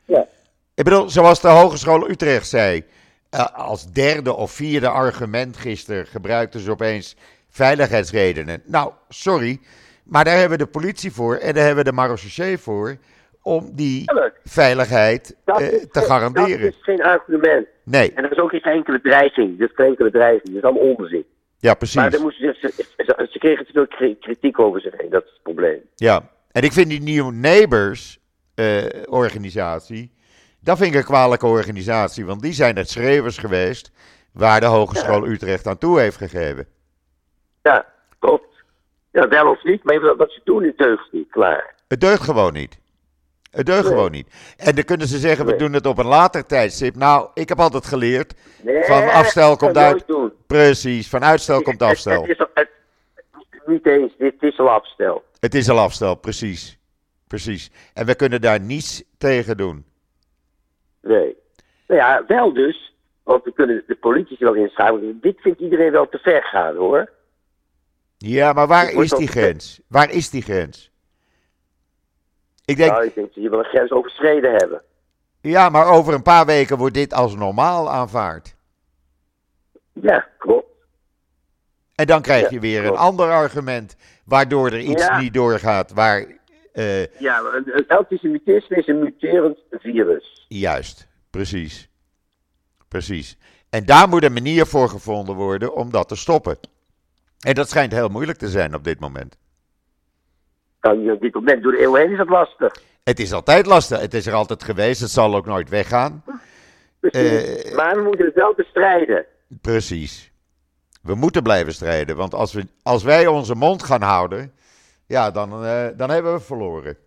Ja. 0.05 0.27
Ik 0.75 0.83
bedoel, 0.83 1.09
zoals 1.09 1.41
de 1.41 1.47
Hogeschool 1.47 2.09
Utrecht 2.09 2.47
zei. 2.47 2.83
eh, 3.29 3.45
als 3.53 3.91
derde 3.91 4.33
of 4.35 4.51
vierde 4.51 4.87
argument 4.89 5.57
gisteren 5.57 6.05
gebruikten 6.07 6.59
ze 6.59 6.71
opeens 6.71 7.15
veiligheidsredenen. 7.49 8.61
Nou, 8.65 8.91
sorry. 9.09 9.59
Maar 10.03 10.23
daar 10.23 10.37
hebben 10.37 10.57
we 10.57 10.63
de 10.63 10.69
politie 10.71 11.11
voor 11.11 11.35
en 11.35 11.53
daar 11.53 11.65
hebben 11.65 11.83
we 11.83 11.89
de 11.89 11.95
marechaussee 11.95 12.57
voor. 12.57 12.97
Om 13.41 13.69
die 13.75 14.03
veiligheid 14.43 15.35
Dat 15.45 15.61
eh, 15.61 15.67
te 15.67 15.87
geen- 15.91 16.03
garanderen. 16.03 16.61
Dat 16.61 16.69
is 16.73 16.77
geen 16.83 17.03
argument. 17.03 17.67
Nee, 17.83 18.13
En 18.13 18.23
er 18.23 18.31
is 18.31 18.37
ook 18.37 18.49
geen 18.49 18.61
enkele 18.61 19.01
dreiging. 19.01 19.59
Er 19.59 19.65
is 19.69 19.75
geen 19.75 19.85
enkele 19.87 20.11
dreiging. 20.11 20.45
Dat 20.45 20.55
is 20.55 20.63
allemaal 20.63 20.83
onzin. 20.97 21.25
Ja, 21.63 21.69
Maar 21.69 21.77
precies. 21.77 22.09
dan 22.11 22.21
moesten 22.21 22.55
ze, 22.59 22.71
ze, 22.75 23.27
ze, 23.31 23.39
kregen 23.39 23.65
te 23.65 23.71
veel 23.71 23.87
kri- 23.87 24.17
kritiek 24.19 24.59
over 24.59 24.81
zich 24.81 24.93
heen. 24.97 25.09
Dat 25.09 25.23
is 25.23 25.29
het 25.29 25.43
probleem. 25.43 25.81
Ja, 25.95 26.29
en 26.51 26.61
ik 26.63 26.71
vind 26.71 26.89
die 26.89 27.01
New 27.01 27.31
Neighbors 27.31 28.19
eh, 28.55 28.85
organisatie, 29.05 30.11
dat 30.59 30.77
vind 30.77 30.93
ik 30.93 30.99
een 30.99 31.05
kwalijke 31.05 31.45
organisatie, 31.45 32.25
want 32.25 32.41
die 32.41 32.53
zijn 32.53 32.75
het 32.75 32.89
schrijvers 32.89 33.37
geweest 33.37 33.91
waar 34.33 34.59
de 34.59 34.65
Hogeschool 34.65 35.27
Utrecht 35.27 35.67
aan 35.67 35.77
toe 35.77 35.99
heeft 35.99 36.17
gegeven. 36.17 36.67
Ja, 37.61 37.85
klopt. 38.19 38.63
Ja, 39.11 39.27
wel 39.27 39.49
of 39.49 39.63
niet. 39.63 39.83
Maar 39.83 40.15
wat 40.15 40.31
ze 40.31 40.41
doen, 40.43 40.63
het 40.63 40.77
deugt 40.77 41.11
niet. 41.11 41.29
Klaar. 41.29 41.73
Het 41.87 42.01
deugt 42.01 42.23
gewoon 42.23 42.53
niet. 42.53 42.79
Het 43.53 43.65
deugt 43.65 43.83
Nee. 43.83 43.91
gewoon 43.91 44.11
niet. 44.11 44.27
En 44.57 44.75
dan 44.75 44.83
kunnen 44.83 45.07
ze 45.07 45.17
zeggen, 45.17 45.45
we 45.45 45.55
doen 45.55 45.73
het 45.73 45.85
op 45.85 45.97
een 45.97 46.05
later 46.05 46.45
tijdstip. 46.45 46.95
Nou, 46.95 47.29
ik 47.33 47.49
heb 47.49 47.59
altijd 47.59 47.85
geleerd, 47.85 48.33
Nee, 48.61 48.83
Van 48.83 49.09
afstel 49.09 49.55
komt 49.55 49.77
uit. 49.77 50.05
precies, 50.47 51.09
van 51.09 51.23
uitstel 51.23 51.61
komt 51.61 51.79
Het- 51.79 51.89
afstel. 51.89 52.21
Het, 52.21 52.29
is, 52.29 52.39
al- 52.39 52.47
het, 52.53 52.69
niet 53.65 53.85
eens, 53.87 54.13
dit 54.17 54.33
is 54.43 54.59
al 54.59 54.69
afstel. 54.69 55.23
Het 55.39 55.55
is 55.55 55.69
al 55.69 55.79
afstel, 55.79 56.15
precies. 56.15 56.77
Precies. 57.27 57.71
En 57.93 58.05
we 58.05 58.15
kunnen 58.15 58.41
daar 58.41 58.59
niets 58.59 59.03
tegen 59.17 59.57
doen. 59.57 59.85
Nee. 61.01 61.35
Nou 61.87 61.99
ja, 61.99 62.23
wel 62.27 62.53
dus. 62.53 62.95
Want 63.23 63.43
we 63.43 63.53
kunnen 63.53 63.83
de 63.87 63.95
politici 63.95 64.43
wel 64.43 64.53
inschakelen. 64.53 65.17
Dit 65.21 65.41
vindt 65.41 65.59
iedereen 65.59 65.91
wel 65.91 66.09
te 66.09 66.17
ver 66.17 66.43
gaan 66.43 66.75
hoor. 66.75 67.11
Ja, 68.17 68.53
maar 68.53 68.67
waar 68.67 68.91
is 68.91 69.09
die 69.09 69.27
grens? 69.27 69.81
Waar 69.87 70.11
is 70.11 70.29
die 70.29 70.41
grens? 70.41 70.91
Ik 72.65 72.77
denk, 72.77 72.91
Nou, 72.91 73.05
ik 73.05 73.13
denk 73.15 73.33
dat 73.33 73.43
je 73.43 73.49
wel 73.49 73.59
een 73.59 73.65
grens 73.65 73.91
overschreden 73.91 74.51
hebben. 74.51 74.81
Ja, 75.41 75.69
maar 75.69 75.85
over 75.87 76.13
een 76.13 76.21
paar 76.21 76.45
weken 76.45 76.77
wordt 76.77 76.93
dit 76.93 77.13
als 77.13 77.35
normaal 77.35 77.89
aanvaard. 77.89 78.55
Ja, 79.93 80.27
klopt. 80.37 80.67
En 81.95 82.05
dan 82.05 82.21
krijg 82.21 82.49
je 82.49 82.59
weer 82.59 82.85
een 82.85 82.95
ander 82.97 83.31
argument 83.31 83.95
waardoor 84.25 84.67
er 84.67 84.79
iets 84.79 85.05
Ja. 85.05 85.19
niet 85.19 85.33
doorgaat 85.33 85.91
waar... 85.93 86.25
eh, 86.73 87.19
Ja, 87.19 87.39
een 87.65 87.87
antisemitisme 87.87 88.77
is 88.77 88.87
een 88.87 88.99
muterend 88.99 89.57
virus. 89.71 90.45
juist, 90.47 91.07
precies. 91.29 91.89
Precies. 92.87 93.37
En 93.69 93.85
daar 93.85 94.09
moet 94.09 94.23
een 94.23 94.33
manier 94.33 94.65
voor 94.65 94.89
gevonden 94.89 95.35
worden 95.35 95.73
om 95.75 95.91
dat 95.91 96.07
te 96.07 96.15
stoppen. 96.15 96.57
En 97.39 97.53
dat 97.53 97.69
schijnt 97.69 97.91
heel 97.91 98.09
moeilijk 98.09 98.37
te 98.37 98.49
zijn 98.49 98.75
op 98.75 98.83
dit 98.83 98.99
moment. 98.99 99.37
Je 100.91 101.11
op 101.11 101.21
dit 101.21 101.33
moment 101.33 101.63
door 101.63 101.71
de 101.71 101.81
eeuw 101.81 101.93
heen 101.93 102.11
is 102.11 102.17
dat 102.17 102.29
lastig. 102.29 102.73
Het 103.03 103.19
is 103.19 103.33
altijd 103.33 103.65
lastig. 103.65 103.99
Het 103.99 104.13
is 104.13 104.27
er 104.27 104.33
altijd 104.33 104.63
geweest. 104.63 105.01
Het 105.01 105.09
zal 105.09 105.35
ook 105.35 105.45
nooit 105.45 105.69
weggaan. 105.69 106.23
Precies. 106.99 107.63
Eh, 107.63 107.75
maar 107.75 107.95
we 107.95 108.01
moeten 108.01 108.25
het 108.25 108.35
wel 108.35 108.53
bestrijden. 108.53 109.25
Precies. 109.61 110.31
We 111.01 111.15
moeten 111.15 111.43
blijven 111.43 111.73
strijden. 111.73 112.15
Want 112.15 112.33
als, 112.33 112.53
we, 112.53 112.67
als 112.83 113.03
wij 113.03 113.27
onze 113.27 113.55
mond 113.55 113.83
gaan 113.83 114.01
houden, 114.01 114.53
ja, 115.07 115.31
dan, 115.31 115.65
eh, 115.65 115.87
dan 115.95 116.09
hebben 116.09 116.33
we 116.33 116.39
verloren. 116.39 116.97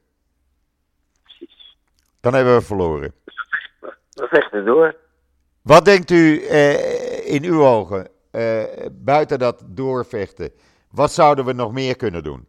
Precies. 1.23 1.77
Dan 2.21 2.35
hebben 2.35 2.55
we 2.55 2.63
verloren. 2.63 3.13
We 4.11 4.27
vechten 4.29 4.65
door. 4.65 4.97
Wat 5.63 5.85
denkt 5.85 6.11
u 6.11 6.47
eh, 6.47 7.35
in 7.35 7.45
uw 7.45 7.65
ogen, 7.65 8.09
buiten 8.93 9.39
dat 9.39 9.63
doorvechten, 9.67 10.51
wat 10.91 11.13
zouden 11.13 11.45
we 11.45 11.53
nog 11.53 11.73
meer 11.73 11.97
kunnen 11.97 12.23
doen? 12.23 12.47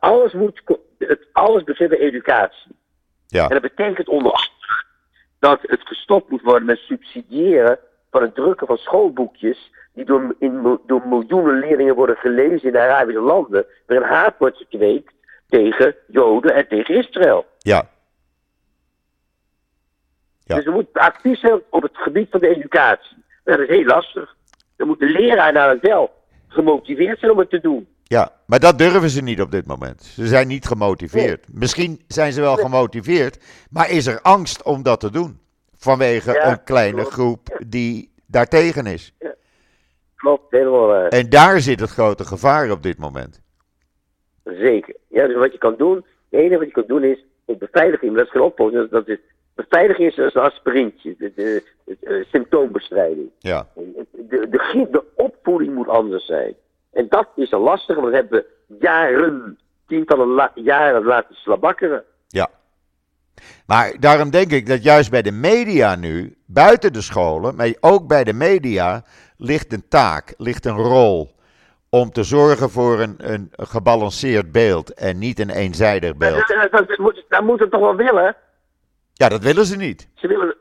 Alles, 0.00 0.32
moet, 0.32 0.62
het, 0.98 1.26
alles 1.32 1.64
begint 1.64 1.88
bij 1.88 1.98
educatie. 1.98 2.76
Ja, 3.26 3.42
En 3.42 3.60
dat 3.60 3.62
betekent 3.62 4.08
onder 4.08 4.32
andere 4.32 4.84
dat 5.38 5.58
het 5.62 5.80
gestopt 5.84 6.30
moet 6.30 6.42
worden 6.42 6.66
met 6.66 6.78
subsidiëren 6.78 7.78
van 8.10 8.22
het 8.22 8.34
drukken 8.34 8.66
van 8.66 8.76
schoolboekjes 8.76 9.72
die 9.92 10.04
door, 10.04 10.34
in, 10.38 10.78
door 10.86 11.08
miljoenen 11.08 11.58
leerlingen 11.58 11.94
worden 11.94 12.16
gelezen 12.16 12.68
in 12.68 12.76
Arabische 12.76 13.20
landen, 13.20 13.66
waarin 13.86 14.08
haat 14.08 14.34
wordt 14.38 14.56
gekweekt 14.56 15.12
tegen 15.48 15.94
Joden 16.06 16.54
en 16.54 16.68
tegen 16.68 16.94
Israël. 16.94 17.46
ja, 17.58 17.88
Ja. 20.44 20.54
Dus 20.54 20.64
we 20.64 20.70
moeten 20.70 21.00
actief 21.00 21.38
zijn 21.38 21.62
op 21.70 21.82
het 21.82 21.96
gebied 21.96 22.30
van 22.30 22.40
de 22.40 22.48
educatie. 22.48 23.16
Dat 23.44 23.58
is 23.58 23.68
heel 23.68 23.84
lastig. 23.84 24.36
Dan 24.76 24.86
moet 24.86 24.98
de 24.98 25.10
leraar 25.10 25.52
namelijk 25.52 25.82
wel 25.82 26.10
gemotiveerd 26.48 27.18
zijn 27.18 27.30
om 27.30 27.38
het 27.38 27.50
te 27.50 27.60
doen. 27.60 27.88
Ja. 28.14 28.32
Maar 28.46 28.60
dat 28.60 28.78
durven 28.78 29.10
ze 29.10 29.22
niet 29.22 29.40
op 29.40 29.50
dit 29.50 29.66
moment. 29.66 30.02
Ze 30.02 30.26
zijn 30.26 30.48
niet 30.48 30.66
gemotiveerd. 30.66 31.46
Misschien 31.52 32.00
zijn 32.06 32.32
ze 32.32 32.40
wel 32.40 32.56
gemotiveerd, 32.56 33.44
maar 33.70 33.90
is 33.90 34.06
er 34.06 34.20
angst 34.22 34.62
om 34.62 34.82
dat 34.82 35.00
te 35.00 35.10
doen? 35.10 35.38
Vanwege 35.76 36.32
Ja, 36.32 36.50
een 36.50 36.62
kleine 36.64 37.00
klopt. 37.00 37.12
groep 37.12 37.64
die 37.66 38.12
daartegen 38.26 38.86
is. 38.86 39.14
Klopt, 40.14 40.50
helemaal 40.50 40.86
waar. 40.86 41.08
En 41.08 41.28
daar 41.30 41.60
zit 41.60 41.80
het 41.80 41.90
grote 41.90 42.24
gevaar 42.24 42.70
op 42.70 42.82
dit 42.82 42.98
moment. 42.98 43.40
Zeker. 44.44 44.94
Ja, 45.08 45.26
dus 45.26 45.36
wat 45.36 45.52
je 45.52 45.58
kan 45.58 45.74
doen, 45.78 45.94
het 45.96 46.40
enige 46.40 46.58
wat 46.58 46.66
je 46.66 46.72
kan 46.72 46.84
doen 46.86 47.04
is 47.04 47.24
op 47.44 47.58
beveiliging, 47.58 48.14
dat 48.16 48.24
is 48.24 48.30
geen 48.30 48.42
oplossing, 48.42 48.80
dat, 48.82 48.90
dat 48.90 49.08
is, 49.08 49.18
beveiliging 49.54 50.10
is 50.10 50.18
als 50.18 50.34
een 50.34 50.42
aspirintje, 50.42 51.14
de, 51.18 51.32
de, 51.34 51.62
de, 51.84 51.96
de 52.00 52.24
symptoombestrijding. 52.30 53.28
Ja, 53.38 53.68
De, 53.74 54.48
de, 54.50 54.88
de 54.90 55.02
opvoeding 55.16 55.74
moet 55.74 55.88
anders 55.88 56.26
zijn. 56.26 56.54
En 56.94 57.06
dat 57.08 57.28
is 57.36 57.50
een 57.50 57.58
lastige, 57.60 58.00
want 58.00 58.12
dat 58.12 58.20
hebben 58.20 58.44
we 58.66 58.76
jaren, 58.80 59.58
tientallen 59.86 60.28
la- 60.28 60.52
jaren 60.54 61.04
laten 61.04 61.34
slabakkeren. 61.34 62.04
ja. 62.28 62.50
Maar 63.66 63.96
daarom 64.00 64.30
denk 64.30 64.50
ik 64.50 64.66
dat 64.66 64.82
juist 64.82 65.10
bij 65.10 65.22
de 65.22 65.32
media 65.32 65.94
nu, 65.96 66.36
buiten 66.46 66.92
de 66.92 67.00
scholen, 67.00 67.56
maar 67.56 67.74
ook 67.80 68.06
bij 68.06 68.24
de 68.24 68.32
media, 68.32 69.04
ligt 69.36 69.72
een 69.72 69.88
taak, 69.88 70.34
ligt 70.38 70.64
een 70.64 70.76
rol. 70.76 71.32
Om 71.88 72.10
te 72.10 72.22
zorgen 72.22 72.70
voor 72.70 73.00
een, 73.00 73.14
een 73.32 73.50
gebalanceerd 73.56 74.52
beeld 74.52 74.94
en 74.94 75.18
niet 75.18 75.38
een 75.38 75.50
eenzijdig 75.50 76.16
beeld. 76.16 76.48
Dat, 76.48 76.70
dat, 76.70 76.88
dat, 76.88 76.98
moet, 76.98 77.24
dat 77.28 77.42
moet 77.42 77.60
het 77.60 77.70
toch 77.70 77.80
wel 77.80 77.96
willen? 77.96 78.36
Ja, 79.12 79.28
dat 79.28 79.42
willen 79.42 79.64
ze 79.66 79.76
niet. 79.76 80.08
Ze 80.14 80.26
willen. 80.28 80.56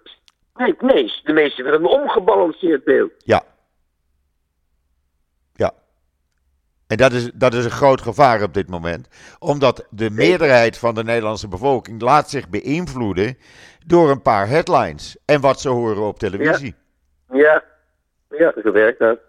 Nee, 0.56 0.76
nee, 0.80 1.14
de 1.24 1.34
meesten 1.34 1.64
willen 1.64 1.80
een 1.80 1.86
ongebalanceerd 2.02 2.84
beeld. 2.84 3.12
Ja. 3.18 3.44
Ja. 5.54 5.72
En 6.94 7.00
dat 7.00 7.14
is, 7.14 7.32
dat 7.34 7.54
is 7.54 7.66
een 7.66 7.72
groot 7.72 8.02
gevaar 8.02 8.44
op 8.44 8.54
dit 8.54 8.70
moment. 8.70 9.08
Omdat 9.40 9.88
de 9.90 10.10
meerderheid 10.10 10.78
van 10.78 10.96
de 10.96 11.04
Nederlandse 11.04 11.48
bevolking 11.48 12.02
laat 12.02 12.30
zich 12.30 12.50
beïnvloeden 12.50 13.38
door 13.86 14.10
een 14.10 14.22
paar 14.22 14.48
headlines. 14.48 15.18
En 15.26 15.42
wat 15.42 15.62
ze 15.62 15.70
horen 15.70 16.04
op 16.04 16.20
televisie. 16.20 16.76
Ja, 17.32 17.64
ja, 18.30 18.54
zo 18.64 18.72
werkt 18.72 19.00
dat. 19.00 19.20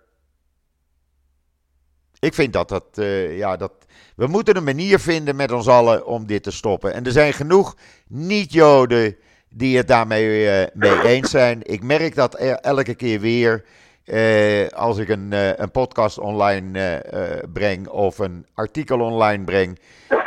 Ik 2.19 2.35
vind 2.35 2.53
dat 2.53 2.69
dat, 2.69 2.87
eh, 2.95 3.39
ja, 3.39 3.57
dat. 3.57 3.73
We 4.17 4.27
moeten 4.27 4.57
een 4.57 4.65
manier 4.65 4.99
vinden 4.99 5.37
met 5.37 5.53
ons 5.53 5.69
allen 5.69 6.07
om 6.07 6.27
dit 6.27 6.43
te 6.43 6.51
stoppen. 6.51 6.93
En 6.93 7.05
er 7.05 7.13
zijn 7.13 7.33
genoeg 7.33 7.77
niet-Joden 8.09 9.17
die 9.49 9.77
het 9.77 9.89
daarmee 9.89 10.49
eh, 10.49 10.67
mee 10.75 11.03
eens 11.03 11.31
zijn. 11.31 11.61
Ik 11.63 11.83
merk 11.83 12.15
dat 12.15 12.41
er 12.41 12.55
elke 12.55 12.95
keer 12.95 13.21
weer. 13.21 13.65
Eh, 14.05 14.69
als 14.69 14.99
ik 14.99 15.09
een, 15.09 15.33
eh, 15.33 15.57
een 15.57 15.71
podcast 15.71 16.19
online 16.19 16.99
eh, 16.99 17.49
breng 17.53 17.89
of 17.89 18.19
een 18.19 18.47
artikel 18.55 19.01
online 19.01 19.45
breng. 19.45 19.79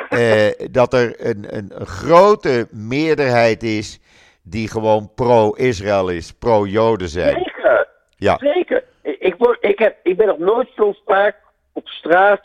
eh, 0.10 0.52
dat 0.72 0.94
er 0.94 1.26
een, 1.28 1.56
een, 1.56 1.86
grote 1.86 2.68
meerderheid 2.72 3.64
is 3.64 4.00
die 4.44 4.70
gewoon 4.70 5.12
pro-Israël 5.16 6.10
is, 6.10 6.34
pro-Joden 6.34 7.10
zijn. 7.10 7.38
Zeker, 7.38 7.88
Ja, 8.16 8.38
zeker. 8.38 8.84
Ik, 9.02 9.20
ik 9.20 9.36
word, 9.38 9.58
ik, 9.62 9.80
heb, 9.80 9.98
ik 10.04 10.18
ben 10.18 10.28
nog 10.28 10.38
nooit 10.38 10.70
zo 10.76 10.96
vaak 11.06 11.36
op 11.74 11.88
straat 11.88 12.44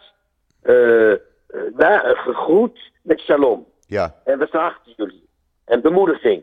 na, 1.75 1.99
gegroet 2.15 2.91
met 3.03 3.21
shalom. 3.21 3.67
ja, 3.87 4.15
En 4.25 4.39
we 4.39 4.51
achter 4.51 4.93
jullie. 4.97 5.29
En 5.65 5.81
bemoediging. 5.81 6.43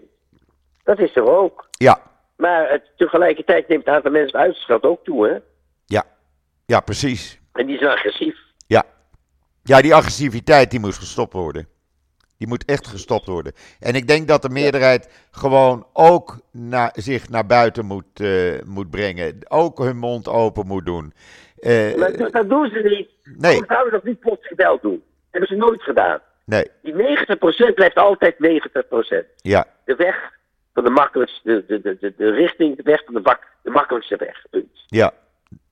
Dat 0.83 0.99
is 0.99 1.15
er 1.15 1.37
ook. 1.37 1.67
ja, 1.71 2.01
Maar 2.39 2.69
het, 2.71 2.91
tegelijkertijd 2.97 3.67
neemt 3.67 3.85
het 3.85 3.95
aantal 3.95 4.11
mensen 4.11 4.39
uit 4.39 4.55
schat 4.55 4.83
ook 4.83 5.03
toe, 5.03 5.27
hè? 5.27 5.37
ja, 5.85 6.03
ja, 6.65 6.79
precies. 6.79 7.39
En 7.53 7.65
die 7.65 7.77
zijn 7.77 7.89
agressief. 7.91 8.37
Ja. 8.67 8.83
ja, 9.63 9.81
die 9.81 9.95
agressiviteit 9.95 10.71
die 10.71 10.79
moet 10.79 10.95
gestopt 10.95 11.33
worden. 11.33 11.67
Die 12.37 12.47
moet 12.47 12.65
echt 12.65 12.87
gestopt 12.87 13.25
worden. 13.25 13.53
En 13.79 13.93
ik 13.93 14.07
denk 14.07 14.27
dat 14.27 14.41
de 14.41 14.49
meerderheid 14.49 15.27
gewoon 15.31 15.87
ook 15.93 16.37
zich 16.93 17.29
naar 17.29 17.45
buiten 17.45 17.85
moet, 17.85 18.19
eh, 18.19 18.61
moet 18.65 18.89
brengen. 18.89 19.37
Ook 19.47 19.77
hun 19.77 19.97
mond 19.97 20.27
open 20.27 20.67
moet 20.67 20.85
doen. 20.85 21.13
Eh, 21.59 21.95
Maar 21.95 22.31
dat, 22.31 22.49
doen 22.49 22.69
ze 22.69 22.79
niet. 22.83 23.09
Nee. 23.37 23.63
Zouden 23.67 23.91
dat 23.91 24.03
niet 24.03 24.19
plotseling 24.19 24.57
wel 24.57 24.79
doen? 24.81 25.03
Dat 25.03 25.31
hebben 25.31 25.49
ze 25.49 25.55
nooit 25.55 25.81
gedaan. 25.81 26.19
nee, 26.45 26.67
Die 26.81 26.93
90% 26.93 27.75
blijft 27.75 27.95
altijd 27.95 28.39
90%. 28.39 29.25
ja, 29.35 29.65
De 29.85 29.95
weg 29.95 30.37
van 30.81 30.93
de 30.93 30.99
makkelijkste, 31.01 31.63
de, 31.67 31.81
de, 31.81 31.97
de, 31.99 32.13
de 32.17 32.31
richting, 32.31 32.75
de 32.77 32.83
weg 32.83 33.03
van 33.05 33.13
de 33.13 33.21
bak, 33.21 33.47
de 33.61 33.69
makkelijkste 33.69 34.15
weg. 34.15 34.45
Punt. 34.49 34.83
ja, 34.87 35.13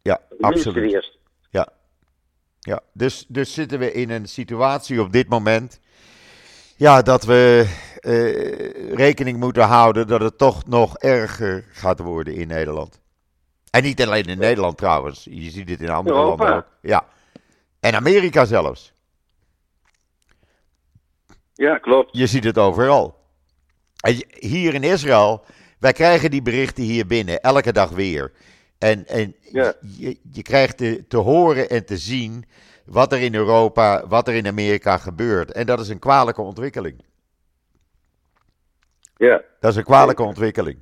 ja, 0.02 0.20
De 0.30 0.38
absoluut. 0.40 1.18
Ja, 1.50 1.68
ja. 2.60 2.80
Dus, 2.94 3.26
dus 3.28 3.54
zitten 3.54 3.80
we 3.80 3.92
in 3.92 4.10
een 4.10 4.28
situatie 4.28 5.02
op 5.02 5.12
dit 5.12 5.30
moment. 5.30 5.80
Ja, 6.76 7.02
dat 7.02 7.24
we 7.24 7.66
eh, 8.00 8.94
rekening 8.96 9.40
moeten 9.40 9.64
houden 9.64 10.08
dat 10.08 10.22
het 10.22 10.38
toch 10.38 10.66
nog 10.66 10.98
erger 10.98 11.66
gaat 11.72 12.00
worden 12.00 12.34
in 12.34 12.48
Nederland. 12.48 13.02
En 13.72 13.84
niet 13.84 14.02
alleen 14.02 14.26
in 14.26 14.38
Nederland 14.38 14.78
trouwens. 14.78 15.28
Je 15.30 15.50
ziet 15.50 15.70
het 15.70 15.82
in 15.82 15.90
andere 15.90 16.16
Europa. 16.16 16.44
landen 16.44 16.58
ook. 16.58 16.72
Ja. 16.82 17.06
En 17.80 17.96
Amerika 17.96 18.46
zelfs. 18.46 18.94
Ja, 21.54 21.78
klopt. 21.78 22.18
Je 22.18 22.28
ziet 22.28 22.44
het 22.44 22.58
overal. 22.58 23.17
Hier 24.40 24.74
in 24.74 24.84
Israël, 24.84 25.46
wij 25.80 25.94
krijgen 25.94 26.32
die 26.32 26.42
berichten 26.42 26.84
hier 26.84 27.06
binnen, 27.08 27.42
elke 27.42 27.72
dag 27.72 27.90
weer. 27.90 28.32
En, 28.78 29.08
en 29.08 29.36
Ja. 29.52 29.74
je, 29.82 30.18
je 30.32 30.42
krijgt 30.42 30.78
te, 30.78 31.06
te 31.08 31.18
horen 31.18 31.70
en 31.70 31.86
te 31.86 31.98
zien 31.98 32.46
wat 32.86 33.14
er 33.14 33.22
in 33.22 33.36
Europa, 33.36 34.08
wat 34.08 34.28
er 34.28 34.34
in 34.34 34.48
Amerika 34.48 34.98
gebeurt. 34.98 35.52
En 35.52 35.66
dat 35.66 35.80
is 35.80 35.90
een 35.90 36.00
kwalijke 36.00 36.42
ontwikkeling. 36.42 37.02
Ja. 39.18 39.42
Dat 39.60 39.72
is 39.72 39.78
een 39.78 39.84
kwalijke 39.84 40.24
ontwikkeling. 40.24 40.78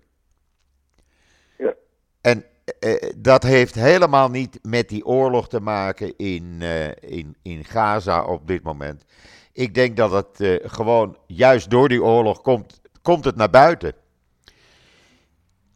Ja. 1.57 1.73
En 2.21 2.45
eh, 2.79 3.11
dat 3.17 3.43
heeft 3.43 3.75
helemaal 3.75 4.29
niet 4.29 4.59
met 4.61 4.89
die 4.89 5.05
oorlog 5.05 5.49
te 5.49 5.59
maken 5.59 6.17
in, 6.17 6.57
eh, 6.61 6.87
in, 6.87 7.35
in 7.41 7.63
Gaza 7.65 8.23
op 8.25 8.47
dit 8.47 8.63
moment. 8.63 9.03
Ik 9.51 9.73
denk 9.73 9.97
dat 9.97 10.11
het 10.11 10.39
eh, 10.39 10.69
gewoon 10.71 11.17
juist 11.27 11.69
door 11.69 11.89
die 11.89 12.03
oorlog 12.03 12.41
komt, 12.41 12.81
komt 13.05 13.25
het 13.25 13.35
naar 13.35 13.49
buiten. 13.49 13.93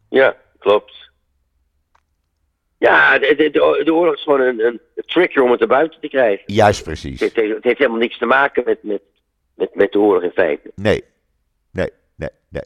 Ja, 0.08 0.36
klopt. 0.58 1.10
Ja, 2.78 3.18
de, 3.18 3.34
de, 3.36 3.50
de, 3.84 3.94
oorlog 3.94 4.14
is 4.14 4.22
gewoon 4.22 4.40
een, 4.40 4.60
een 4.64 4.80
trigger 5.06 5.42
om 5.42 5.50
het 5.50 5.60
er 5.60 5.66
buiten 5.66 6.00
te 6.00 6.08
krijgen. 6.08 6.44
Juist 6.46 6.82
precies. 6.82 7.20
Het 7.20 7.34
heeft, 7.34 7.54
het 7.54 7.64
heeft 7.64 7.78
helemaal 7.78 7.98
niks 7.98 8.18
te 8.18 8.26
maken 8.26 8.62
met, 8.64 8.82
met, 8.82 9.02
met, 9.54 9.74
met 9.74 9.92
de 9.92 9.98
oorlog 9.98 10.22
in 10.22 10.30
feite. 10.30 10.72
Nee, 10.74 11.04
nee, 11.72 11.90
nee, 12.16 12.30
nee. 12.48 12.62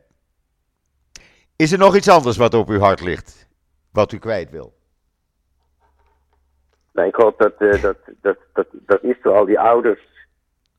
Is 1.57 1.73
er 1.73 1.79
nog 1.79 1.97
iets 1.97 2.09
anders 2.09 2.37
wat 2.37 2.55
op 2.55 2.69
uw 2.69 2.79
hart 2.79 3.01
ligt? 3.01 3.49
Wat 3.93 4.13
u 4.13 4.19
kwijt 4.19 4.51
wil? 4.51 4.73
Nou, 6.93 7.09
ik 7.09 7.15
hoop 7.15 7.39
dat, 7.39 7.55
eh, 7.59 7.83
dat, 7.83 7.97
dat, 8.21 8.39
dat, 8.53 8.67
dat 8.73 9.03
Israël, 9.03 9.37
al 9.37 9.45
die 9.45 9.61
ouders 9.61 10.01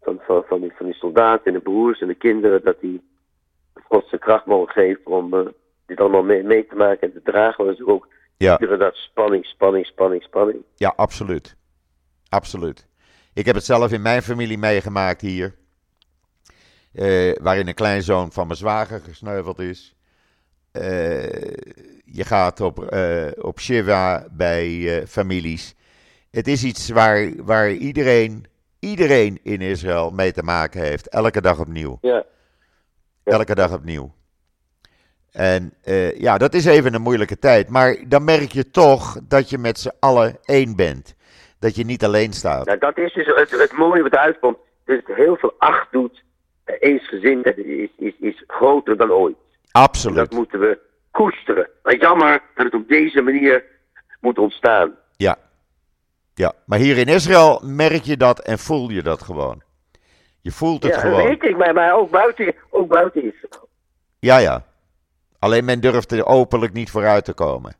van, 0.02 0.20
van, 0.26 0.44
van, 0.48 0.62
die, 0.62 0.72
van 0.76 0.86
die 0.86 0.96
soldaten 0.96 1.46
en 1.46 1.54
de 1.54 1.60
broers 1.60 2.02
en 2.02 2.08
de 2.08 2.16
kinderen, 2.16 2.64
dat 2.64 2.80
die 2.80 3.02
Zijn 3.90 4.22
kracht 4.22 4.46
mogen 4.46 4.74
geven 4.74 5.06
om 5.06 5.34
eh, 5.34 5.46
dit 5.86 6.00
allemaal 6.00 6.24
mee, 6.24 6.44
mee 6.44 6.68
te 6.68 6.76
maken 6.76 7.08
en 7.08 7.14
te 7.14 7.32
dragen. 7.32 7.66
Maar 7.66 7.76
ze 7.76 7.88
ook 7.88 8.08
Ja. 8.38 8.60
iedere 8.60 8.78
dag 8.78 8.96
spanning, 8.96 9.46
spanning, 9.46 9.86
spanning, 9.86 10.24
spanning. 10.24 10.58
Ja, 10.76 10.94
absoluut. 10.96 11.56
Absoluut. 12.30 12.88
Ik 13.34 13.46
heb 13.46 13.56
het 13.56 13.66
zelf 13.66 13.92
in 13.92 14.02
mijn 14.02 14.22
familie 14.22 14.58
meegemaakt 14.58 15.22
hier. 15.22 15.56
eh, 16.94 17.36
waarin 17.42 17.68
een 17.68 17.74
kleinzoon 17.74 18.32
van 18.32 18.48
mijn 18.48 18.58
zwager 18.60 19.00
gesneuveld 19.00 19.60
is. 19.60 19.96
Eh, 20.72 21.24
je 22.06 22.24
gaat 22.24 22.62
op, 22.62 22.78
op 23.42 23.60
Shiva 23.60 24.28
bij 24.32 25.04
families. 25.08 25.76
Het 26.32 26.48
is 26.48 26.64
iets 26.64 26.90
waar, 26.90 27.32
waar 27.44 27.72
iedereen, 27.72 28.46
iedereen 28.80 29.40
in 29.44 29.62
Israël 29.62 30.12
mee 30.12 30.32
te 30.32 30.44
maken 30.44 30.82
heeft. 30.82 31.08
Elke 31.10 31.42
dag 31.42 31.60
opnieuw. 31.60 31.98
Ja, 32.02 32.26
Elke 33.26 33.56
dag 33.56 33.74
opnieuw. 33.74 34.14
En 35.32 35.74
eh, 35.84 36.20
ja, 36.20 36.38
dat 36.38 36.54
is 36.54 36.66
even 36.66 36.94
een 36.94 37.02
moeilijke 37.02 37.40
tijd. 37.40 37.70
Maar 37.70 37.98
dan 38.08 38.24
merk 38.24 38.52
je 38.52 38.72
toch 38.72 39.20
dat 39.28 39.50
je 39.50 39.58
met 39.58 39.80
z'n 39.80 39.92
allen 40.00 40.38
één 40.44 40.76
bent. 40.76 41.16
Dat 41.60 41.76
je 41.76 41.86
niet 41.86 42.04
alleen 42.04 42.34
staat. 42.34 42.66
nou, 42.66 42.78
dat 42.80 42.98
is 42.98 43.14
dus 43.14 43.26
het, 43.26 43.52
het 43.52 43.78
mooie 43.78 44.04
wat 44.04 44.16
uitkomt. 44.16 44.58
Dus 44.86 45.02
het 45.06 45.16
heel 45.16 45.36
veel 45.36 45.54
acht 45.58 45.92
doet, 45.92 46.24
eh, 46.64 46.76
eensgezindheid 46.80 47.58
is, 47.58 47.90
is, 47.98 48.14
is 48.20 48.44
groter 48.48 48.98
dan 48.98 49.12
ooit. 49.12 49.36
En 49.72 49.82
Absoluut. 49.82 50.18
dat 50.18 50.32
moeten 50.32 50.60
we 50.60 50.80
koesteren. 51.12 51.70
Maar 51.84 51.98
jammer 51.98 52.42
dat 52.56 52.66
het 52.66 52.74
op 52.74 52.88
deze 52.88 53.22
manier 53.22 53.64
moet 54.20 54.38
ontstaan. 54.38 54.96
Ja. 55.18 55.38
ja. 56.34 56.54
Maar 56.66 56.80
hier 56.80 56.98
in 56.98 57.08
Israël 57.08 57.62
merk 57.64 58.04
je 58.04 58.18
dat 58.18 58.40
en 58.40 58.60
voel 58.60 58.90
je 58.90 59.04
dat 59.04 59.22
gewoon. 59.22 59.62
Je 60.46 60.52
voelt 60.52 60.84
het 60.84 60.96
Ja, 60.96 61.02
dat 61.02 61.12
gewoon. 61.12 61.28
weet 61.28 61.44
ik, 61.44 61.58
maar, 61.58 61.74
maar 61.74 61.94
ook 61.96 62.10
buiten, 62.12 62.56
ook 62.70 62.88
buiten 62.88 63.24
Israël. 63.24 63.70
Ja, 64.20 64.38
ja. 64.38 64.66
Alleen 65.40 65.66
men 65.66 65.80
durft 65.82 66.12
er 66.12 66.26
openlijk 66.26 66.74
niet 66.74 66.90
vooruit 66.92 67.26
te 67.26 67.34
komen. 67.34 67.76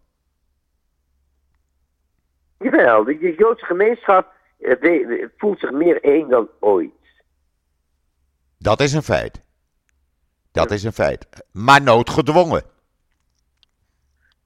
Jawel, 2.60 3.04
de, 3.04 3.18
de 3.18 3.34
Joodse 3.38 3.66
gemeenschap 3.66 4.34
eh, 4.60 5.28
voelt 5.38 5.60
zich 5.60 5.72
meer 5.72 6.04
één 6.04 6.30
dan 6.30 6.50
ooit. 6.60 6.92
Dat 8.58 8.80
is 8.80 8.94
een 8.94 9.04
feit. 9.04 9.42
Dat 10.52 10.72
is 10.72 10.84
een 10.84 10.94
feit. 10.94 11.28
Maar 11.52 11.82
noodgedwongen. 11.82 12.64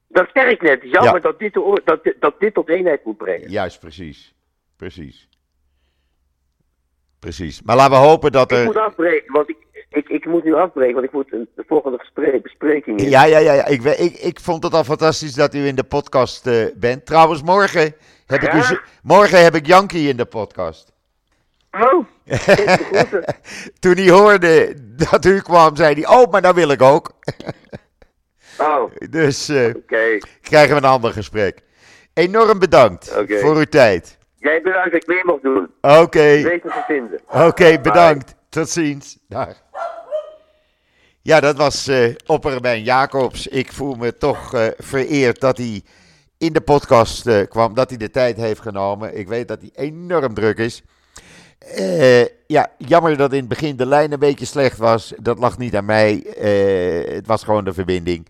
Dat 0.08 0.28
zeg 0.32 0.50
ik 0.50 0.62
net. 0.62 0.82
Jammer 0.82 1.22
Ja. 1.22 1.32
dit 1.38 1.54
dat, 1.84 2.04
dit- 2.04 2.20
dat 2.20 2.40
dit 2.40 2.54
tot 2.54 2.68
eenheid 2.68 3.04
moet 3.04 3.16
brengen. 3.16 3.50
Juist, 3.50 3.80
precies. 3.80 4.34
Precies. 4.76 5.28
Precies. 7.20 7.62
Maar 7.62 7.76
laten 7.76 8.00
we 8.00 8.06
hopen 8.06 8.32
dat 8.32 8.52
Ik 8.52 8.64
moet 8.64 8.74
er. 8.74 8.80
afbreken, 8.80 9.32
want 9.32 9.48
ik, 9.48 9.56
ik, 9.88 10.08
ik 10.08 10.26
moet 10.26 10.44
nu 10.44 10.54
afbreken, 10.54 10.94
want 10.94 11.06
ik 11.06 11.12
moet 11.12 11.32
een, 11.32 11.48
de 11.54 11.64
volgende 11.66 11.98
gesprek, 11.98 12.42
bespreking 12.42 13.00
in. 13.00 13.08
Ja, 13.08 13.24
ja, 13.24 13.38
ja. 13.38 13.52
ja. 13.52 13.66
Ik, 13.66 13.82
ik, 13.82 14.18
ik 14.18 14.40
vond 14.40 14.62
het 14.62 14.74
al 14.74 14.84
fantastisch 14.84 15.34
dat 15.34 15.54
u 15.54 15.66
in 15.66 15.74
de 15.74 15.84
podcast 15.84 16.46
eh, 16.46 16.66
bent. 16.76 17.06
Trouwens, 17.06 17.42
morgen 17.42 17.94
heb, 18.26 18.42
ik 18.42 18.54
u, 18.54 18.78
morgen 19.02 19.42
heb 19.42 19.54
ik 19.54 19.66
Yankee 19.66 20.08
in 20.08 20.16
de 20.16 20.24
podcast. 20.24 20.92
Oh. 21.70 22.04
Toen 23.80 23.94
hij 23.94 24.10
hoorde 24.10 24.74
dat 24.96 25.24
u 25.24 25.40
kwam, 25.40 25.76
zei 25.76 25.94
hij: 25.94 26.06
Oh, 26.18 26.30
maar 26.30 26.42
dat 26.42 26.54
wil 26.54 26.68
ik 26.70 26.82
ook. 26.82 27.10
Oh. 28.58 28.90
Dus 29.10 29.48
eh, 29.48 29.74
krijgen 30.42 30.70
we 30.74 30.82
een 30.82 30.90
ander 30.90 31.12
gesprek. 31.12 31.62
Enorm 32.14 32.58
bedankt 32.58 33.08
voor 33.28 33.56
uw 33.56 33.64
tijd. 33.64 34.18
Jij 34.40 34.60
bedankt 34.62 34.92
dat 34.92 35.02
ik 35.02 35.06
mee 35.06 35.24
mocht 35.24 35.42
doen. 35.42 35.70
Oké. 35.80 36.42
Weet 36.42 36.64
me 36.64 36.70
te 36.70 36.84
vinden. 36.86 37.20
Oké, 37.46 37.80
bedankt. 37.80 38.34
Tot 38.48 38.68
ziens. 38.68 39.18
Dag. 39.28 39.62
Ja, 41.22 41.40
dat 41.40 41.56
was 41.56 41.86
eh 41.86 42.14
opperrabijn 42.26 42.82
Jacobs. 42.82 43.46
Ik 43.46 43.72
voel 43.72 43.94
me 43.94 44.16
toch 44.16 44.54
eh, 44.54 44.66
vereerd 44.78 45.40
dat 45.40 45.56
hij 45.56 45.82
in 46.38 46.52
de 46.52 46.60
podcast 46.60 47.26
eh, 47.26 47.48
kwam, 47.48 47.74
dat 47.74 47.88
hij 47.88 47.98
de 47.98 48.10
tijd 48.10 48.36
heeft 48.36 48.60
genomen. 48.60 49.18
Ik 49.18 49.28
weet 49.28 49.48
dat 49.48 49.60
hij 49.60 49.70
enorm 49.74 50.34
druk 50.34 50.58
is. 50.58 50.82
Ja, 52.46 52.66
jammer 52.78 53.16
dat 53.16 53.32
in 53.32 53.38
het 53.38 53.48
begin 53.48 53.76
de 53.76 53.86
lijn 53.86 54.12
een 54.12 54.18
beetje 54.18 54.44
slecht 54.44 54.78
was. 54.78 55.12
Dat 55.16 55.38
lag 55.38 55.58
niet 55.58 55.76
aan 55.76 55.84
mij. 55.84 56.24
Het 57.14 57.26
was 57.26 57.44
gewoon 57.44 57.64
de 57.64 57.72
verbinding. 57.72 58.26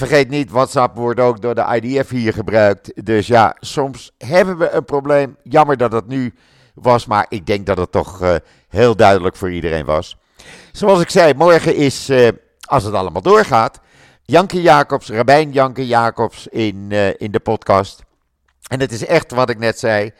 Vergeet 0.00 0.28
niet, 0.28 0.50
WhatsApp 0.50 0.96
wordt 0.96 1.20
ook 1.20 1.40
door 1.40 1.54
de 1.54 1.80
IDF 1.80 2.10
hier 2.10 2.32
gebruikt. 2.32 3.06
Dus 3.06 3.26
ja, 3.26 3.56
soms 3.58 4.12
hebben 4.18 4.58
we 4.58 4.70
een 4.70 4.84
probleem. 4.84 5.36
Jammer 5.42 5.76
dat 5.76 5.92
het 5.92 6.06
nu 6.06 6.34
was, 6.74 7.06
maar 7.06 7.26
ik 7.28 7.46
denk 7.46 7.66
dat 7.66 7.76
het 7.76 7.92
toch 7.92 8.22
uh, 8.22 8.34
heel 8.68 8.96
duidelijk 8.96 9.36
voor 9.36 9.52
iedereen 9.52 9.84
was. 9.84 10.16
Zoals 10.72 11.00
ik 11.00 11.10
zei, 11.10 11.34
morgen 11.34 11.74
is, 11.74 12.10
uh, 12.10 12.28
als 12.60 12.84
het 12.84 12.94
allemaal 12.94 13.22
doorgaat, 13.22 13.80
Janke 14.22 14.62
Jacobs, 14.62 15.08
Rabijn 15.08 15.52
Janke 15.52 15.86
Jacobs 15.86 16.46
in, 16.46 16.86
uh, 16.88 17.08
in 17.16 17.30
de 17.30 17.40
podcast. 17.40 18.02
En 18.68 18.80
het 18.80 18.92
is 18.92 19.06
echt 19.06 19.30
wat 19.30 19.50
ik 19.50 19.58
net 19.58 19.78
zei. 19.78 20.10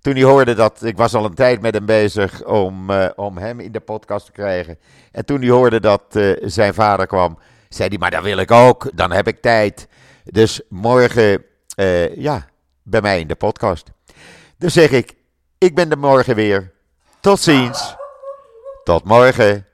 Toen 0.00 0.14
hij 0.14 0.22
hoorde 0.22 0.54
dat, 0.54 0.82
ik 0.82 0.96
was 0.96 1.14
al 1.14 1.24
een 1.24 1.34
tijd 1.34 1.60
met 1.60 1.74
hem 1.74 1.86
bezig 1.86 2.44
om, 2.44 2.90
om 3.16 3.38
hem 3.38 3.60
in 3.60 3.72
de 3.72 3.80
podcast 3.80 4.26
te 4.26 4.32
krijgen. 4.32 4.78
En 5.12 5.24
toen 5.24 5.40
hij 5.40 5.50
hoorde 5.50 5.80
dat 5.80 6.02
zijn 6.40 6.74
vader 6.74 7.06
kwam, 7.06 7.38
zei 7.74 7.88
hij, 7.88 7.98
maar 7.98 8.10
dat 8.10 8.22
wil 8.22 8.38
ik 8.38 8.50
ook, 8.50 8.90
dan 8.94 9.12
heb 9.12 9.28
ik 9.28 9.40
tijd. 9.40 9.88
Dus 10.24 10.60
morgen, 10.68 11.44
ja, 12.14 12.48
bij 12.82 13.00
mij 13.00 13.20
in 13.20 13.26
de 13.26 13.34
podcast. 13.34 13.90
Dus 14.58 14.72
zeg 14.72 14.90
ik, 14.90 15.14
ik 15.58 15.74
ben 15.74 15.90
er 15.90 15.98
morgen 15.98 16.34
weer. 16.34 16.72
Tot 17.20 17.40
ziens. 17.40 17.96
Tot 18.84 19.04
morgen. 19.04 19.66